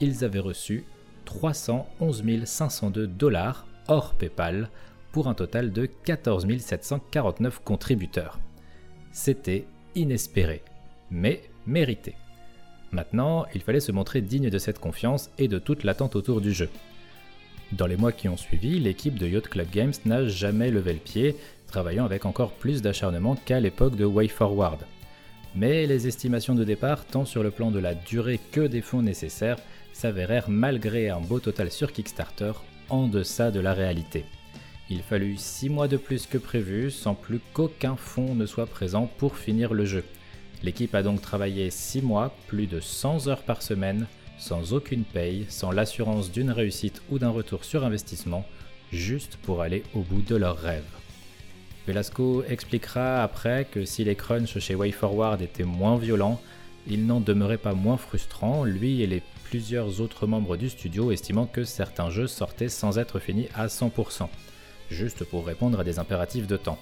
[0.00, 0.84] ils avaient reçu
[1.24, 4.68] 311 502 dollars hors PayPal
[5.14, 8.40] pour un total de 14 749 contributeurs.
[9.12, 10.60] C'était inespéré,
[11.08, 12.16] mais mérité.
[12.90, 16.52] Maintenant, il fallait se montrer digne de cette confiance et de toute l'attente autour du
[16.52, 16.68] jeu.
[17.70, 20.98] Dans les mois qui ont suivi, l'équipe de Yacht Club Games n'a jamais levé le
[20.98, 21.36] pied,
[21.68, 24.80] travaillant avec encore plus d'acharnement qu'à l'époque de Way Forward.
[25.54, 29.02] Mais les estimations de départ, tant sur le plan de la durée que des fonds
[29.02, 29.60] nécessaires,
[29.92, 32.50] s'avérèrent malgré un beau total sur Kickstarter
[32.88, 34.24] en deçà de la réalité.
[34.90, 39.10] Il fallut 6 mois de plus que prévu sans plus qu'aucun fonds ne soit présent
[39.16, 40.04] pour finir le jeu.
[40.62, 44.06] L'équipe a donc travaillé 6 mois, plus de 100 heures par semaine,
[44.38, 48.44] sans aucune paye, sans l'assurance d'une réussite ou d'un retour sur investissement,
[48.92, 50.82] juste pour aller au bout de leurs rêves.
[51.86, 56.40] Velasco expliquera après que si les crunchs chez WayForward étaient moins violents,
[56.86, 61.46] il n'en demeurait pas moins frustrant, lui et les plusieurs autres membres du studio estimant
[61.46, 64.28] que certains jeux sortaient sans être finis à 100%
[64.94, 66.78] juste pour répondre à des impératifs de temps.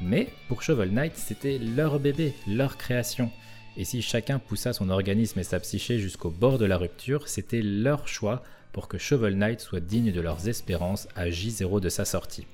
[0.00, 3.30] Mais pour Shovel Knight, c'était leur bébé, leur création.
[3.76, 7.62] Et si chacun poussa son organisme et sa psyché jusqu'au bord de la rupture, c'était
[7.62, 12.04] leur choix pour que Shovel Knight soit digne de leurs espérances à J0 de sa
[12.04, 12.46] sortie.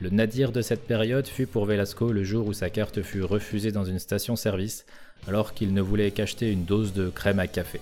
[0.00, 3.72] Le nadir de cette période fut pour Velasco le jour où sa carte fut refusée
[3.72, 4.84] dans une station-service
[5.28, 7.80] alors qu'il ne voulait qu'acheter une dose de crème à café.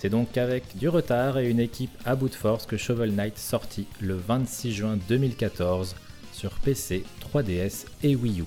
[0.00, 3.36] C'est donc avec du retard et une équipe à bout de force que Shovel Knight
[3.36, 5.94] sortit le 26 juin 2014
[6.32, 8.44] sur PC, 3DS et Wii U.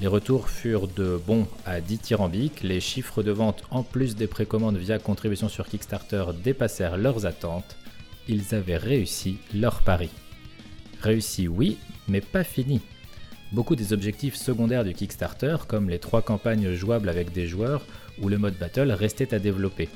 [0.00, 4.78] Les retours furent de bons à dithyrambiques, les chiffres de vente en plus des précommandes
[4.78, 7.76] via contribution sur Kickstarter dépassèrent leurs attentes,
[8.26, 10.10] ils avaient réussi leur pari.
[11.00, 11.78] Réussi oui,
[12.08, 12.80] mais pas fini.
[13.52, 17.86] Beaucoup des objectifs secondaires du Kickstarter, comme les trois campagnes jouables avec des joueurs
[18.20, 19.88] ou le mode battle, restaient à développer.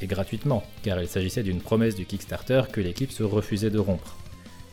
[0.00, 4.16] Et gratuitement, car il s'agissait d'une promesse du Kickstarter que l'équipe se refusait de rompre.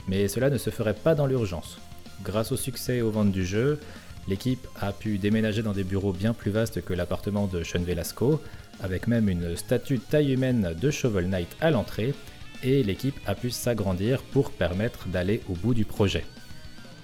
[0.07, 1.77] Mais cela ne se ferait pas dans l'urgence.
[2.23, 3.79] Grâce au succès et aux ventes du jeu,
[4.27, 8.41] l'équipe a pu déménager dans des bureaux bien plus vastes que l'appartement de Sean Velasco,
[8.81, 12.13] avec même une statue taille humaine de Shovel Knight à l'entrée,
[12.63, 16.25] et l'équipe a pu s'agrandir pour permettre d'aller au bout du projet.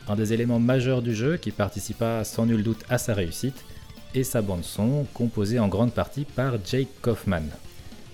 [0.07, 3.65] Un des éléments majeurs du jeu qui participa sans nul doute à sa réussite
[4.13, 7.49] est sa bande son, composée en grande partie par Jake Kaufman.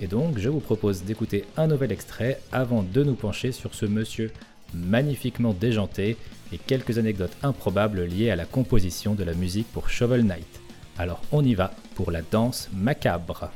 [0.04, 3.86] Et donc je vous propose d'écouter un nouvel extrait avant de nous pencher sur ce
[3.86, 4.34] monsieur
[4.74, 6.18] magnifiquement déjanté
[6.52, 10.60] et quelques anecdotes improbables liées à la composition de la musique pour Shovel Knight.
[10.98, 13.50] Alors on y va pour la danse macabre.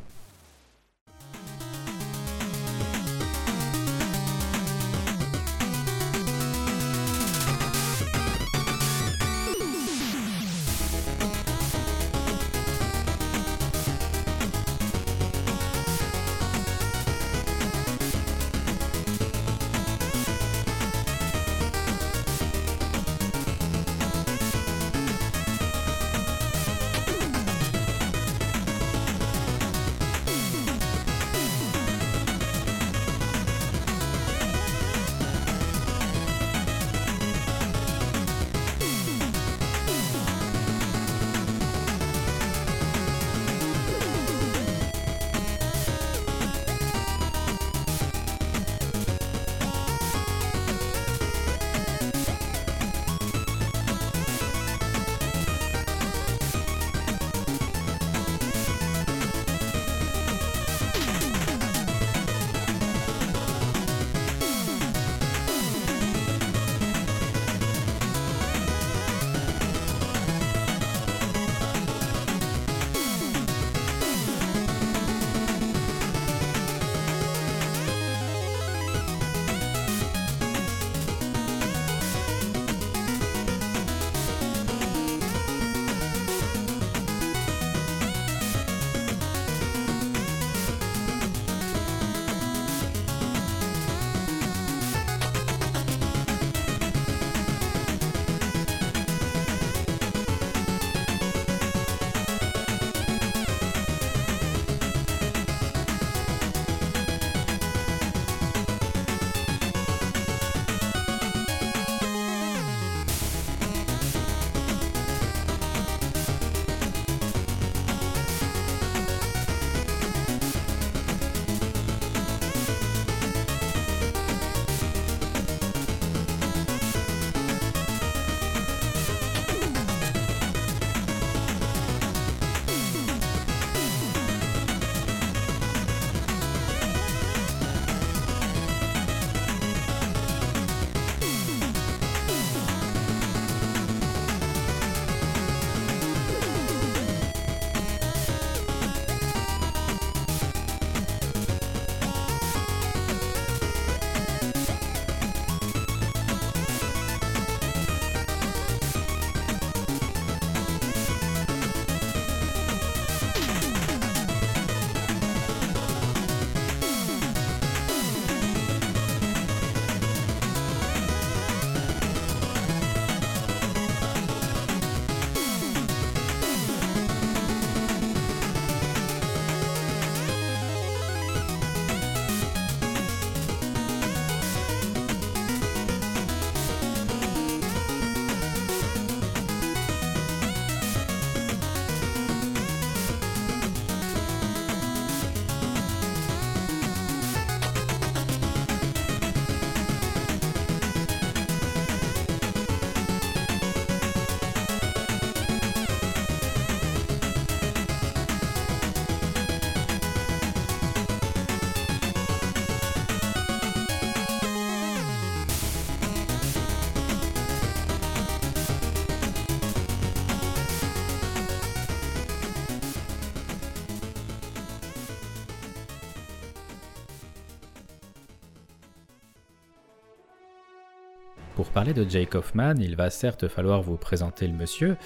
[231.78, 234.98] Parler de Jake Hoffman, il va certes falloir vous présenter le monsieur,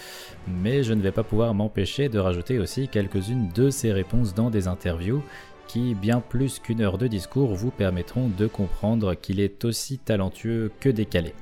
[0.47, 4.49] mais je ne vais pas pouvoir m'empêcher de rajouter aussi quelques-unes de ses réponses dans
[4.49, 5.21] des interviews
[5.67, 10.71] qui, bien plus qu'une heure de discours, vous permettront de comprendre qu'il est aussi talentueux
[10.79, 11.33] que décalé.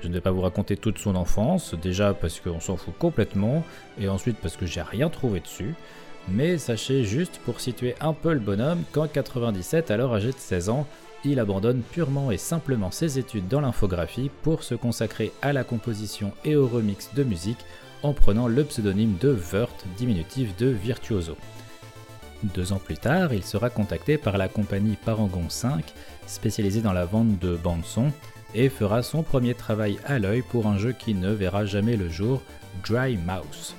[0.00, 3.64] Je ne vais pas vous raconter toute son enfance, déjà parce qu'on s'en fout complètement,
[4.00, 5.74] et ensuite parce que j'ai rien trouvé dessus.
[6.28, 10.68] Mais sachez juste pour situer un peu le bonhomme qu'en 97, alors âgé de 16
[10.68, 10.86] ans,
[11.24, 16.32] il abandonne purement et simplement ses études dans l'infographie pour se consacrer à la composition
[16.44, 17.64] et au remix de musique
[18.02, 21.36] en prenant le pseudonyme de Vert, diminutif de virtuoso.
[22.42, 25.84] Deux ans plus tard, il sera contacté par la compagnie Parangon 5,
[26.26, 28.10] spécialisée dans la vente de bandes-son,
[28.54, 32.08] et fera son premier travail à l'œil pour un jeu qui ne verra jamais le
[32.08, 32.42] jour,
[32.84, 33.74] Dry Mouse.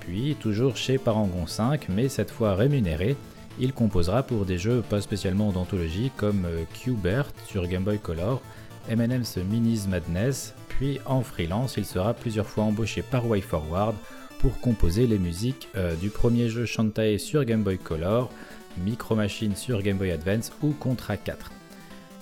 [0.00, 3.16] Puis, toujours chez Parangon 5, mais cette fois rémunéré,
[3.58, 8.40] il composera pour des jeux pas spécialement d'anthologie comme euh, Qbert sur Game Boy Color,
[8.88, 13.94] M&M's Minis Madness, puis en freelance, il sera plusieurs fois embauché par WayForward
[14.38, 18.30] pour composer les musiques euh, du premier jeu Shantae sur Game Boy Color,
[18.78, 21.50] Micro Machine sur Game Boy Advance ou Contra 4.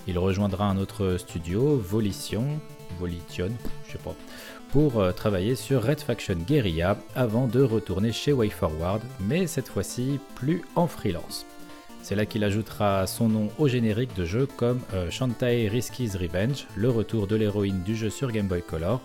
[0.07, 2.59] Il rejoindra un autre studio, Volition,
[2.99, 3.51] Volition,
[3.87, 4.15] je sais pas,
[4.71, 10.19] pour euh, travailler sur Red Faction Guerrilla avant de retourner chez WayForward, mais cette fois-ci
[10.35, 11.45] plus en freelance.
[12.01, 16.65] C'est là qu'il ajoutera son nom au générique de jeux comme euh, Shantae Risky's Revenge,
[16.75, 19.01] le retour de l'héroïne du jeu sur Game Boy Color,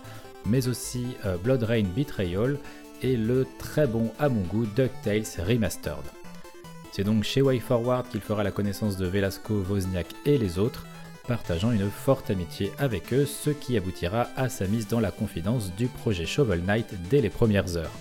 [0.46, 2.58] mais aussi euh, Blood Rain Betrayal
[3.02, 6.04] et le très bon à mon goût DuckTales Remastered.
[6.92, 10.86] C'est donc chez WayForward qu'il fera la connaissance de Velasco, Wozniak et les autres,
[11.26, 15.72] partageant une forte amitié avec eux, ce qui aboutira à sa mise dans la confidence
[15.74, 17.92] du projet Shovel Knight dès les premières heures.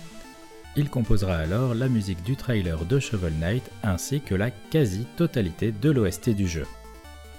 [0.76, 5.90] Il composera alors la musique du trailer de Shovel Knight ainsi que la quasi-totalité de
[5.90, 6.66] l'OST du jeu.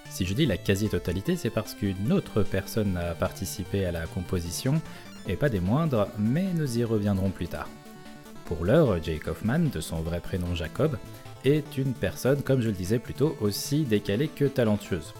[0.09, 4.81] Si je dis la quasi-totalité, c'est parce qu'une autre personne a participé à la composition,
[5.27, 7.67] et pas des moindres, mais nous y reviendrons plus tard.
[8.45, 10.97] Pour l'heure, Jake Hoffman, de son vrai prénom Jacob,
[11.43, 15.13] est une personne, comme je le disais plutôt, aussi décalée que talentueuse.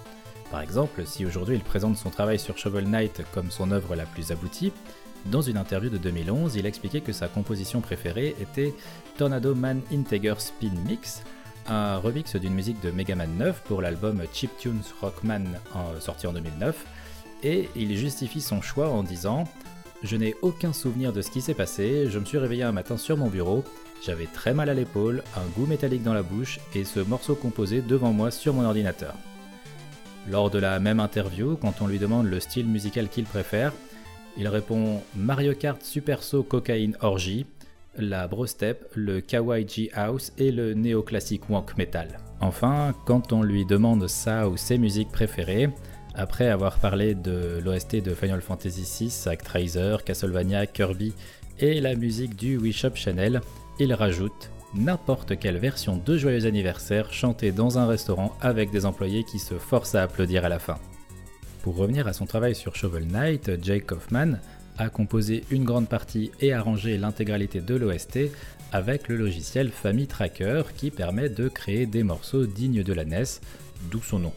[0.56, 4.06] Par exemple, si aujourd'hui il présente son travail sur Shovel Knight comme son œuvre la
[4.06, 4.72] plus aboutie,
[5.26, 8.74] dans une interview de 2011, il expliquait que sa composition préférée était
[9.18, 11.24] Tornado Man Integer Spin Mix,
[11.68, 15.44] un remix d'une musique de Mega Man 9 pour l'album Chiptunes Rockman
[16.00, 16.86] sorti en 2009,
[17.44, 19.44] et il justifie son choix en disant
[20.04, 22.96] Je n'ai aucun souvenir de ce qui s'est passé, je me suis réveillé un matin
[22.96, 23.66] sur mon bureau,
[24.06, 27.82] j'avais très mal à l'épaule, un goût métallique dans la bouche et ce morceau composé
[27.82, 29.16] devant moi sur mon ordinateur.
[30.30, 33.74] Lors de la même interview, quand on lui demande le style musical qu'il préfère,
[34.38, 37.46] il répond Mario Kart Super So Cocaine Orgy,
[37.98, 42.20] la Brostep, le Kawaii G House et le néoclassique Wank Metal.
[42.42, 45.70] Enfin, quand on lui demande ça ou ses musiques préférées,
[46.16, 51.14] après avoir parlé de l'OST de Final Fantasy VI, Actraiser, Castlevania, Kirby
[51.60, 53.42] et la musique du Wii Shop Channel,
[53.80, 59.24] il rajoute n'importe quelle version de Joyeux anniversaire chantée dans un restaurant avec des employés
[59.24, 60.78] qui se forcent à applaudir à la fin.
[61.64, 64.40] Pour revenir à son travail sur Shovel Knight, Jake Kaufman
[64.78, 68.20] a composé une grande partie et arrangé l'intégralité de l'OST
[68.72, 73.24] avec le logiciel Family Tracker qui permet de créer des morceaux dignes de la NES,
[73.90, 74.34] d'où son nom.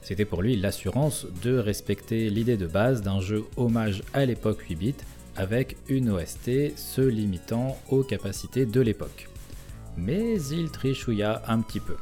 [0.00, 4.74] C'était pour lui l'assurance de respecter l'idée de base d'un jeu hommage à l'époque 8
[4.74, 4.94] bits
[5.36, 9.28] avec une OST se limitant aux capacités de l'époque.
[9.98, 11.96] Mais il trichouilla un petit peu.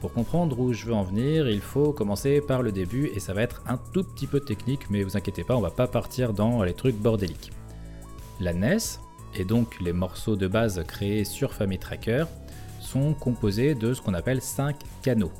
[0.00, 3.32] Pour comprendre où je veux en venir, il faut commencer par le début et ça
[3.32, 6.34] va être un tout petit peu technique, mais vous inquiétez pas, on va pas partir
[6.34, 7.52] dans les trucs bordéliques.
[8.40, 8.98] La NES,
[9.34, 12.26] et donc les morceaux de base créés sur Family Tracker,
[12.80, 15.32] sont composés de ce qu'on appelle 5 canaux.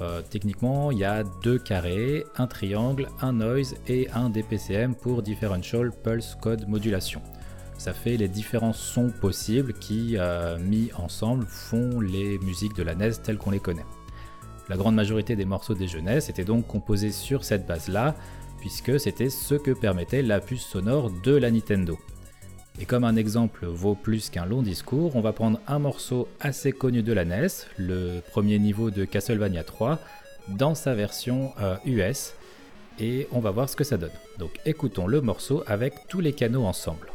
[0.00, 5.22] Euh, techniquement, il y a deux carrés, un triangle, un noise et un DPCM pour
[5.22, 7.22] Differential Pulse Code Modulation
[7.84, 12.94] ça fait les différents sons possibles qui, euh, mis ensemble, font les musiques de la
[12.94, 13.84] NES telles qu'on les connaît.
[14.70, 18.14] La grande majorité des morceaux des jeunesses étaient donc composés sur cette base-là,
[18.58, 21.98] puisque c'était ce que permettait la puce sonore de la Nintendo.
[22.80, 26.72] Et comme un exemple vaut plus qu'un long discours, on va prendre un morceau assez
[26.72, 29.98] connu de la NES, le premier niveau de Castlevania 3,
[30.48, 31.52] dans sa version
[31.84, 34.16] US, euh, et on va voir ce que ça donne.
[34.38, 37.13] Donc écoutons le morceau avec tous les canaux ensemble.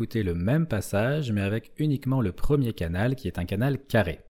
[0.00, 4.20] écouter le même passage mais avec uniquement le premier canal qui est un canal carré.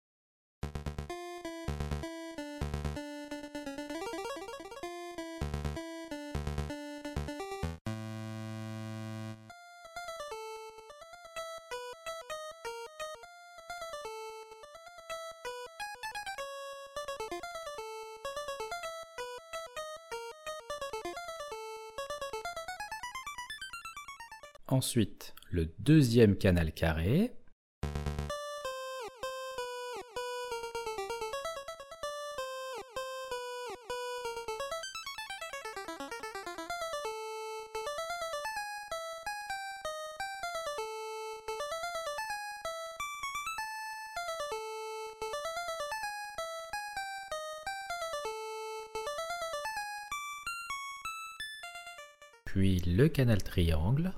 [24.66, 27.32] Ensuite, le deuxième canal carré.
[52.44, 54.12] puis le canal triangle.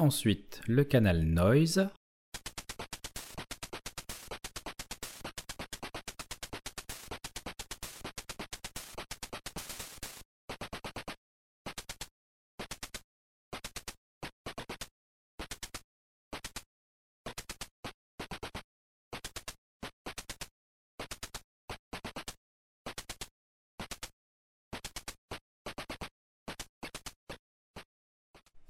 [0.00, 1.90] Ensuite, le canal Noise.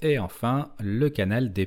[0.02, 1.66] Et enfin le canal des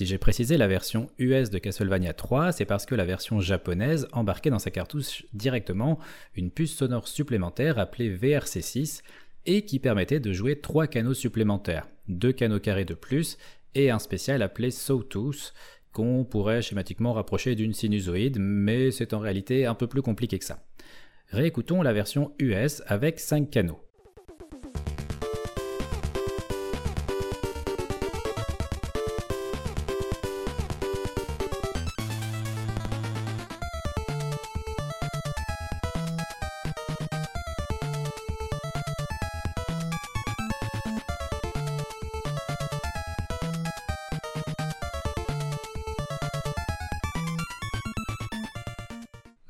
[0.00, 4.08] Si j'ai précisé la version US de Castlevania 3, c'est parce que la version japonaise
[4.12, 5.98] embarquait dans sa cartouche directement
[6.34, 9.02] une puce sonore supplémentaire appelée VRC6
[9.44, 13.36] et qui permettait de jouer trois canaux supplémentaires, deux canaux carrés de plus
[13.74, 15.52] et un spécial appelé Sawtooth
[15.92, 20.46] qu'on pourrait schématiquement rapprocher d'une sinusoïde, mais c'est en réalité un peu plus compliqué que
[20.46, 20.64] ça.
[21.28, 23.82] Réécoutons la version US avec 5 canaux.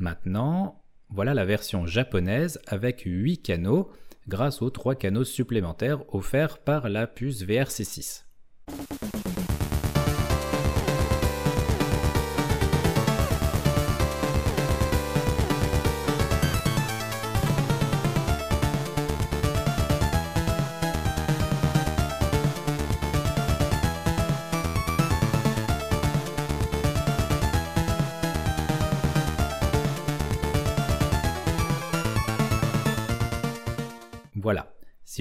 [0.00, 3.90] Maintenant, voilà la version japonaise avec 8 canaux
[4.28, 8.24] grâce aux 3 canaux supplémentaires offerts par la puce VRC6.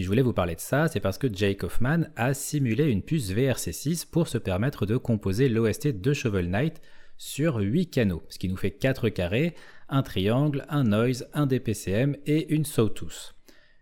[0.10, 4.10] Voulais vous parler de ça, c'est parce que Jake Hoffman a simulé une puce VRC6
[4.10, 6.82] pour se permettre de composer l'OST de Shovel Knight
[7.18, 9.54] sur 8 canaux, ce qui nous fait 4 carrés,
[9.88, 13.36] un triangle, un noise, un DPCM et une sawtooth.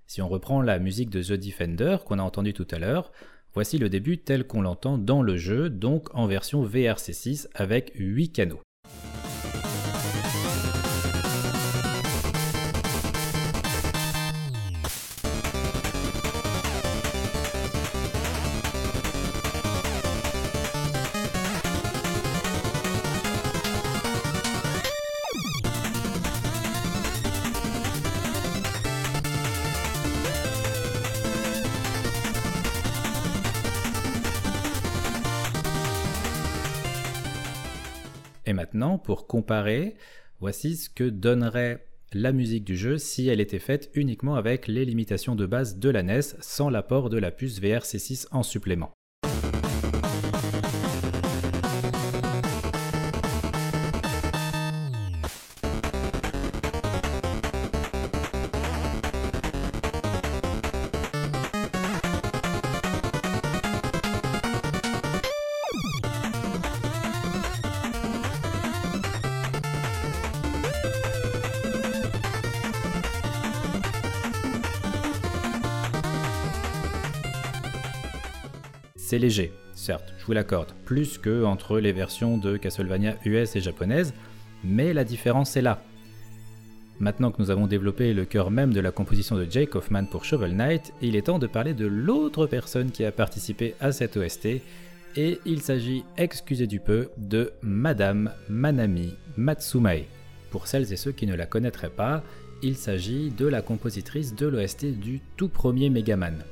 [0.06, 3.14] Si on reprend la musique de The Defender qu'on a entendu tout à l'heure,
[3.54, 8.34] voici le début tel qu'on l'entend dans le jeu, donc en version VRC6 avec 8
[8.34, 8.60] canaux.
[39.04, 39.96] Pour comparer,
[40.40, 44.86] voici ce que donnerait la musique du jeu si elle était faite uniquement avec les
[44.86, 48.92] limitations de base de la NES sans l'apport de la puce VRC6 en supplément.
[79.08, 83.62] C'est léger, certes, je vous l'accorde, plus que entre les versions de Castlevania US et
[83.62, 84.14] japonaises,
[84.66, 85.82] Mais la différence est là.
[87.00, 90.26] Maintenant que nous avons développé le cœur même de la composition de Jake Hoffman pour
[90.26, 94.18] Shovel Knight, il est temps de parler de l'autre personne qui a participé à cette
[94.18, 94.60] OST,
[95.16, 100.04] et il s'agit, excusez du peu, de Madame Manami Matsumae.
[100.52, 102.26] Pour celles et ceux qui ne la connaîtraient pas,
[102.62, 106.44] il s'agit de la compositrice de l'OST du tout premier Megaman,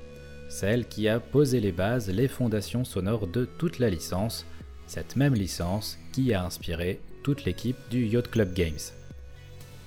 [0.56, 4.45] celle qui a posé les bases, les fondations sonores de toute la licence,
[4.88, 8.74] cette même licence qui a inspiré toute l'équipe du Yacht Club Games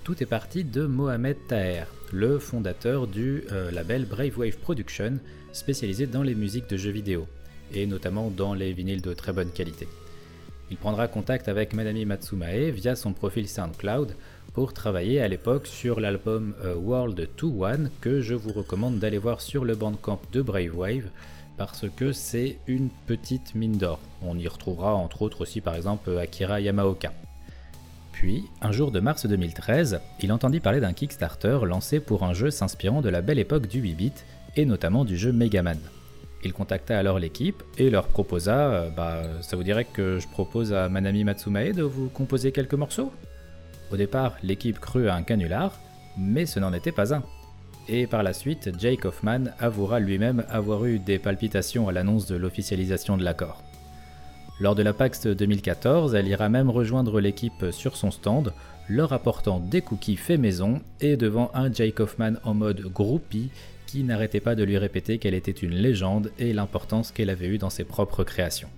[0.08, 5.18] tout est parti de Mohamed Taher, le fondateur du euh, label Brave Wave Production,
[5.52, 7.28] spécialisé dans les musiques de jeux vidéo,
[7.74, 9.86] et notamment dans les vinyles de très bonne qualité.
[10.70, 14.14] Il prendra contact avec Madami Matsumae via son profil SoundCloud
[14.58, 19.40] pour travailler à l'époque sur l'album euh, World 2-1 que je vous recommande d'aller voir
[19.40, 21.10] sur le bandcamp de Brave Wave
[21.56, 24.00] parce que c'est une petite mine d'or.
[24.20, 27.12] On y retrouvera entre autres aussi par exemple Akira Yamaoka.
[28.10, 32.50] Puis, un jour de mars 2013, il entendit parler d'un Kickstarter lancé pour un jeu
[32.50, 35.78] s'inspirant de la belle époque du 8-bit, et notamment du jeu Megaman.
[36.42, 40.72] Il contacta alors l'équipe et leur proposa euh, Bah, ça vous dirait que je propose
[40.72, 43.12] à Manami Matsumae de vous composer quelques morceaux?
[43.90, 45.78] Au départ, l'équipe crut à un canular,
[46.16, 47.22] mais ce n'en était pas un.
[47.88, 52.36] Et par la suite, Jake Hoffman avouera lui-même avoir eu des palpitations à l'annonce de
[52.36, 53.62] l'officialisation de l'accord.
[54.60, 58.52] Lors de la PAX 2014, elle ira même rejoindre l'équipe sur son stand,
[58.88, 63.50] leur apportant des cookies faits maison et devant un Jake Hoffman en mode groupie
[63.86, 67.58] qui n'arrêtait pas de lui répéter qu'elle était une légende et l'importance qu'elle avait eue
[67.58, 68.68] dans ses propres créations.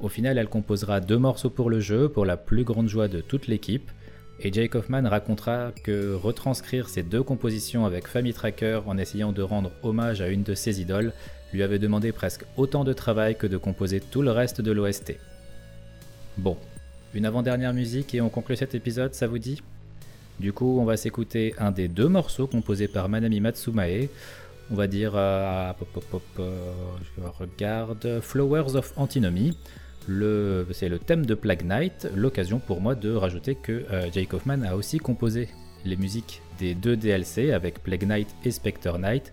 [0.00, 3.20] Au final, elle composera deux morceaux pour le jeu pour la plus grande joie de
[3.20, 3.90] toute l'équipe,
[4.40, 9.42] et Jake Hoffman racontera que retranscrire ces deux compositions avec Family Tracker en essayant de
[9.42, 11.12] rendre hommage à une de ses idoles
[11.52, 15.14] lui avait demandé presque autant de travail que de composer tout le reste de l'OST.
[16.36, 16.56] Bon,
[17.14, 19.62] une avant-dernière musique et on conclut cet épisode, ça vous dit?
[20.38, 24.08] Du coup, on va s'écouter un des deux morceaux composés par Manami Matsumae.
[24.70, 25.72] On va dire, euh,
[26.38, 29.56] je regarde, Flowers of Antinomy.
[30.06, 34.62] C'est le thème de Plague Knight, l'occasion pour moi de rajouter que euh, Jake Hoffman
[34.62, 35.48] a aussi composé
[35.84, 39.32] les musiques des deux DLC avec Plague Knight et Spectre Knight,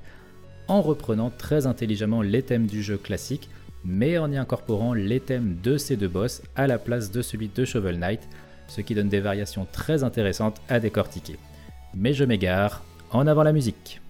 [0.67, 3.49] en reprenant très intelligemment les thèmes du jeu classique,
[3.85, 7.49] mais en y incorporant les thèmes de ces deux boss à la place de celui
[7.49, 8.27] de Shovel Knight,
[8.67, 11.37] ce qui donne des variations très intéressantes à décortiquer.
[11.95, 14.01] Mais je m'égare, en avant la musique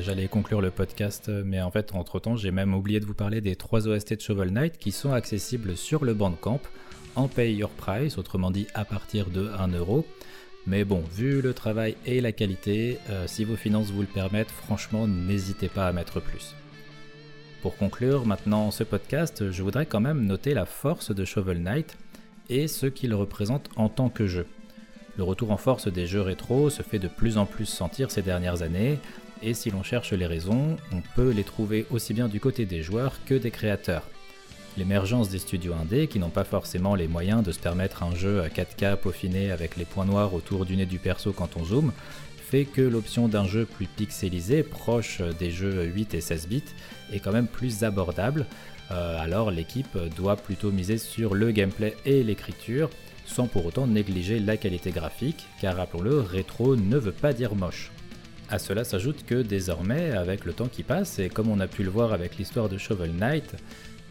[0.00, 3.56] j'allais conclure le podcast, mais en fait, entre-temps, j'ai même oublié de vous parler des
[3.56, 6.60] trois OST de Shovel Knight qui sont accessibles sur le Bandcamp
[7.16, 10.06] en pay your price, autrement dit à partir de 1 euro.
[10.66, 14.50] Mais bon, vu le travail et la qualité, euh, si vos finances vous le permettent,
[14.50, 16.54] franchement, n'hésitez pas à mettre plus.
[17.62, 21.96] Pour conclure maintenant ce podcast, je voudrais quand même noter la force de Shovel Knight
[22.48, 24.46] et ce qu'il représente en tant que jeu.
[25.16, 28.22] Le retour en force des jeux rétro se fait de plus en plus sentir ces
[28.22, 29.00] dernières années,
[29.42, 32.82] et si l'on cherche les raisons, on peut les trouver aussi bien du côté des
[32.82, 34.08] joueurs que des créateurs.
[34.76, 38.42] L'émergence des studios indés, qui n'ont pas forcément les moyens de se permettre un jeu
[38.42, 41.92] à 4K peaufiné avec les points noirs autour du nez du perso quand on zoome,
[42.48, 46.62] fait que l'option d'un jeu plus pixelisé, proche des jeux 8 et 16 bits,
[47.12, 48.46] est quand même plus abordable.
[48.90, 52.88] Euh, alors l'équipe doit plutôt miser sur le gameplay et l'écriture,
[53.26, 57.90] sans pour autant négliger la qualité graphique, car rappelons-le, rétro ne veut pas dire moche.
[58.50, 61.82] À cela s'ajoute que désormais, avec le temps qui passe, et comme on a pu
[61.82, 63.54] le voir avec l'histoire de Shovel Knight,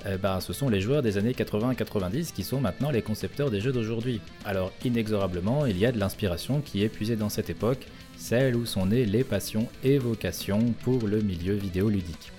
[0.06, 3.60] eh ben, ce sont les joueurs des années 80-90 qui sont maintenant les concepteurs des
[3.60, 4.22] jeux d'aujourd'hui.
[4.46, 8.68] Alors inexorablement, il y a de l'inspiration qui est puisée dans cette époque, celle où
[8.68, 12.32] sont nées les passions et vocations pour le milieu vidéoludique.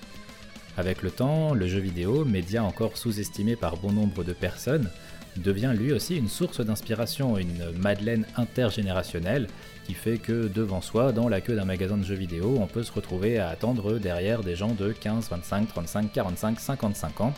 [0.79, 4.89] Avec le temps, le jeu vidéo, média encore sous-estimé par bon nombre de personnes,
[5.35, 9.47] devient lui aussi une source d'inspiration, une Madeleine intergénérationnelle
[9.83, 12.83] qui fait que devant soi, dans la queue d'un magasin de jeux vidéo, on peut
[12.83, 17.33] se retrouver à attendre derrière des gens de 15, 25, 35, 45, 55 ans.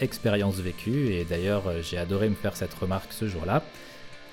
[0.00, 3.62] Expérience vécue, et d'ailleurs j'ai adoré me faire cette remarque ce jour-là.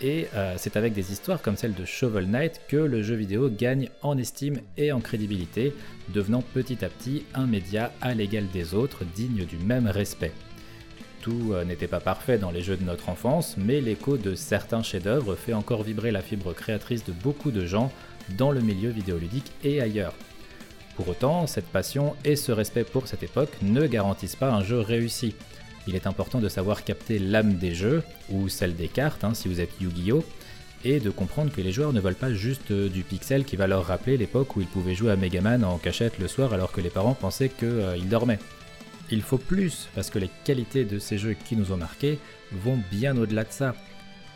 [0.01, 3.49] Et euh, c'est avec des histoires comme celle de Shovel Knight que le jeu vidéo
[3.49, 5.73] gagne en estime et en crédibilité,
[6.09, 10.33] devenant petit à petit un média à l'égal des autres, digne du même respect.
[11.21, 14.83] Tout euh, n'était pas parfait dans les jeux de notre enfance, mais l'écho de certains
[14.83, 17.91] chefs-d'œuvre fait encore vibrer la fibre créatrice de beaucoup de gens
[18.37, 20.13] dans le milieu vidéoludique et ailleurs.
[20.95, 24.79] Pour autant, cette passion et ce respect pour cette époque ne garantissent pas un jeu
[24.79, 25.35] réussi.
[25.88, 29.47] Il est important de savoir capter l'âme des jeux, ou celle des cartes hein, si
[29.47, 30.23] vous êtes Yu-Gi-Oh!
[30.85, 33.67] et de comprendre que les joueurs ne veulent pas juste euh, du pixel qui va
[33.67, 36.81] leur rappeler l'époque où ils pouvaient jouer à Megaman en cachette le soir alors que
[36.81, 38.39] les parents pensaient qu'ils euh, dormaient.
[39.09, 42.19] Il faut plus, parce que les qualités de ces jeux qui nous ont marqués
[42.51, 43.73] vont bien au-delà de ça.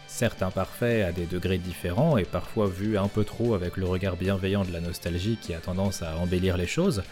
[0.07, 4.17] Certes imparfaits à des degrés différents et parfois vus un peu trop avec le regard
[4.17, 7.03] bienveillant de la nostalgie qui a tendance à embellir les choses,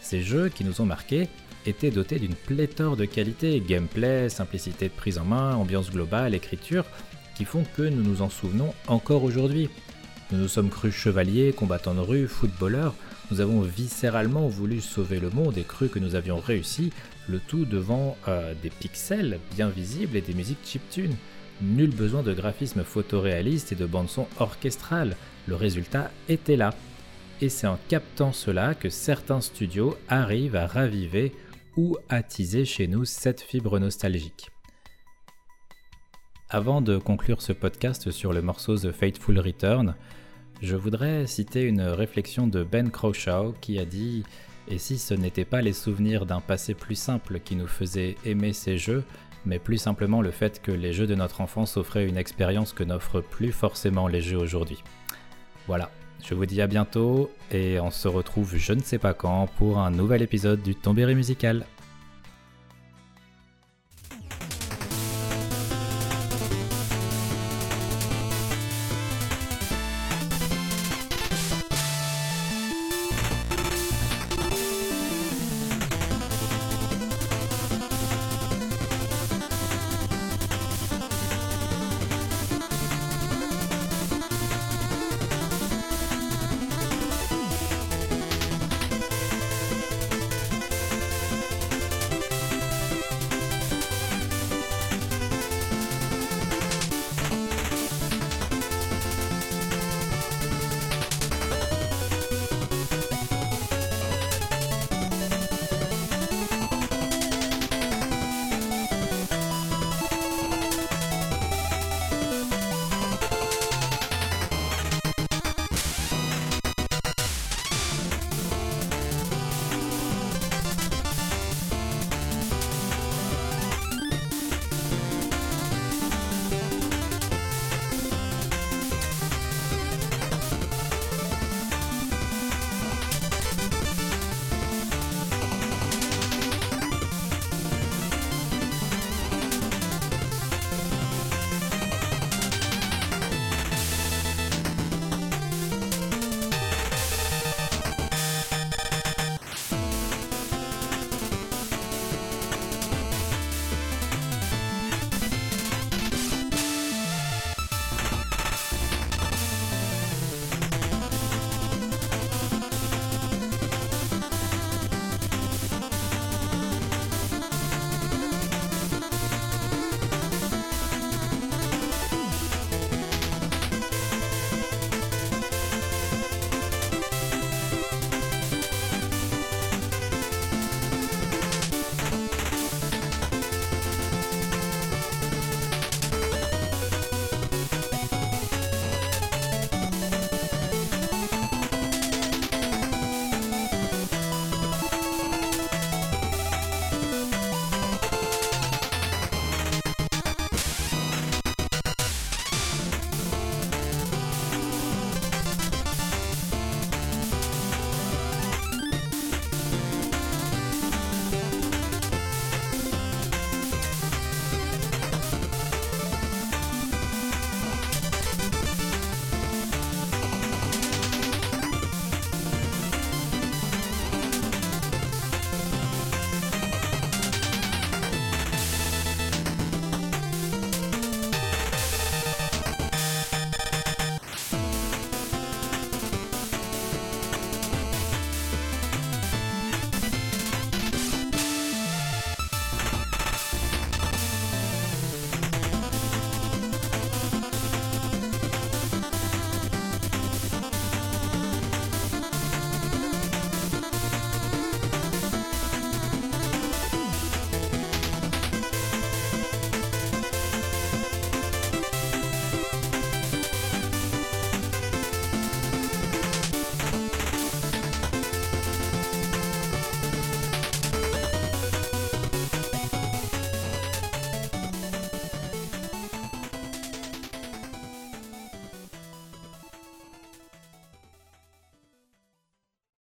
[0.00, 1.28] ces jeux qui nous ont marqués
[1.66, 6.84] étaient dotés d'une pléthore de qualités, gameplay, simplicité de prise en main, ambiance globale, écriture,
[7.34, 9.68] qui font que nous nous en souvenons encore aujourd'hui.
[10.30, 12.94] Nous nous sommes crus chevaliers, combattants de rue, footballeurs,
[13.30, 16.92] nous avons viscéralement voulu sauver le monde et cru que nous avions réussi,
[17.28, 21.14] le tout devant euh, des pixels bien visibles et des musiques chiptunes.
[21.60, 25.14] Nul besoin de graphisme photoréaliste et de bande-son orchestrale,
[25.46, 26.72] le résultat était là.
[27.42, 31.32] Et c'est en captant cela que certains studios arrivent à raviver
[31.78, 34.50] ou attiser chez nous cette fibre nostalgique.
[36.50, 39.94] Avant de conclure ce podcast sur le morceau The Fateful Return,
[40.60, 44.24] je voudrais citer une réflexion de Ben Croshaw qui a dit
[44.66, 48.52] Et si ce n'était pas les souvenirs d'un passé plus simple qui nous faisaient aimer
[48.52, 49.04] ces jeux,
[49.46, 52.82] mais plus simplement le fait que les jeux de notre enfance offraient une expérience que
[52.82, 54.82] n'offrent plus forcément les jeux aujourd'hui?
[55.68, 55.92] Voilà,
[56.24, 59.78] je vous dis à bientôt et on se retrouve je ne sais pas quand pour
[59.78, 61.64] un nouvel épisode du Tombéry musical.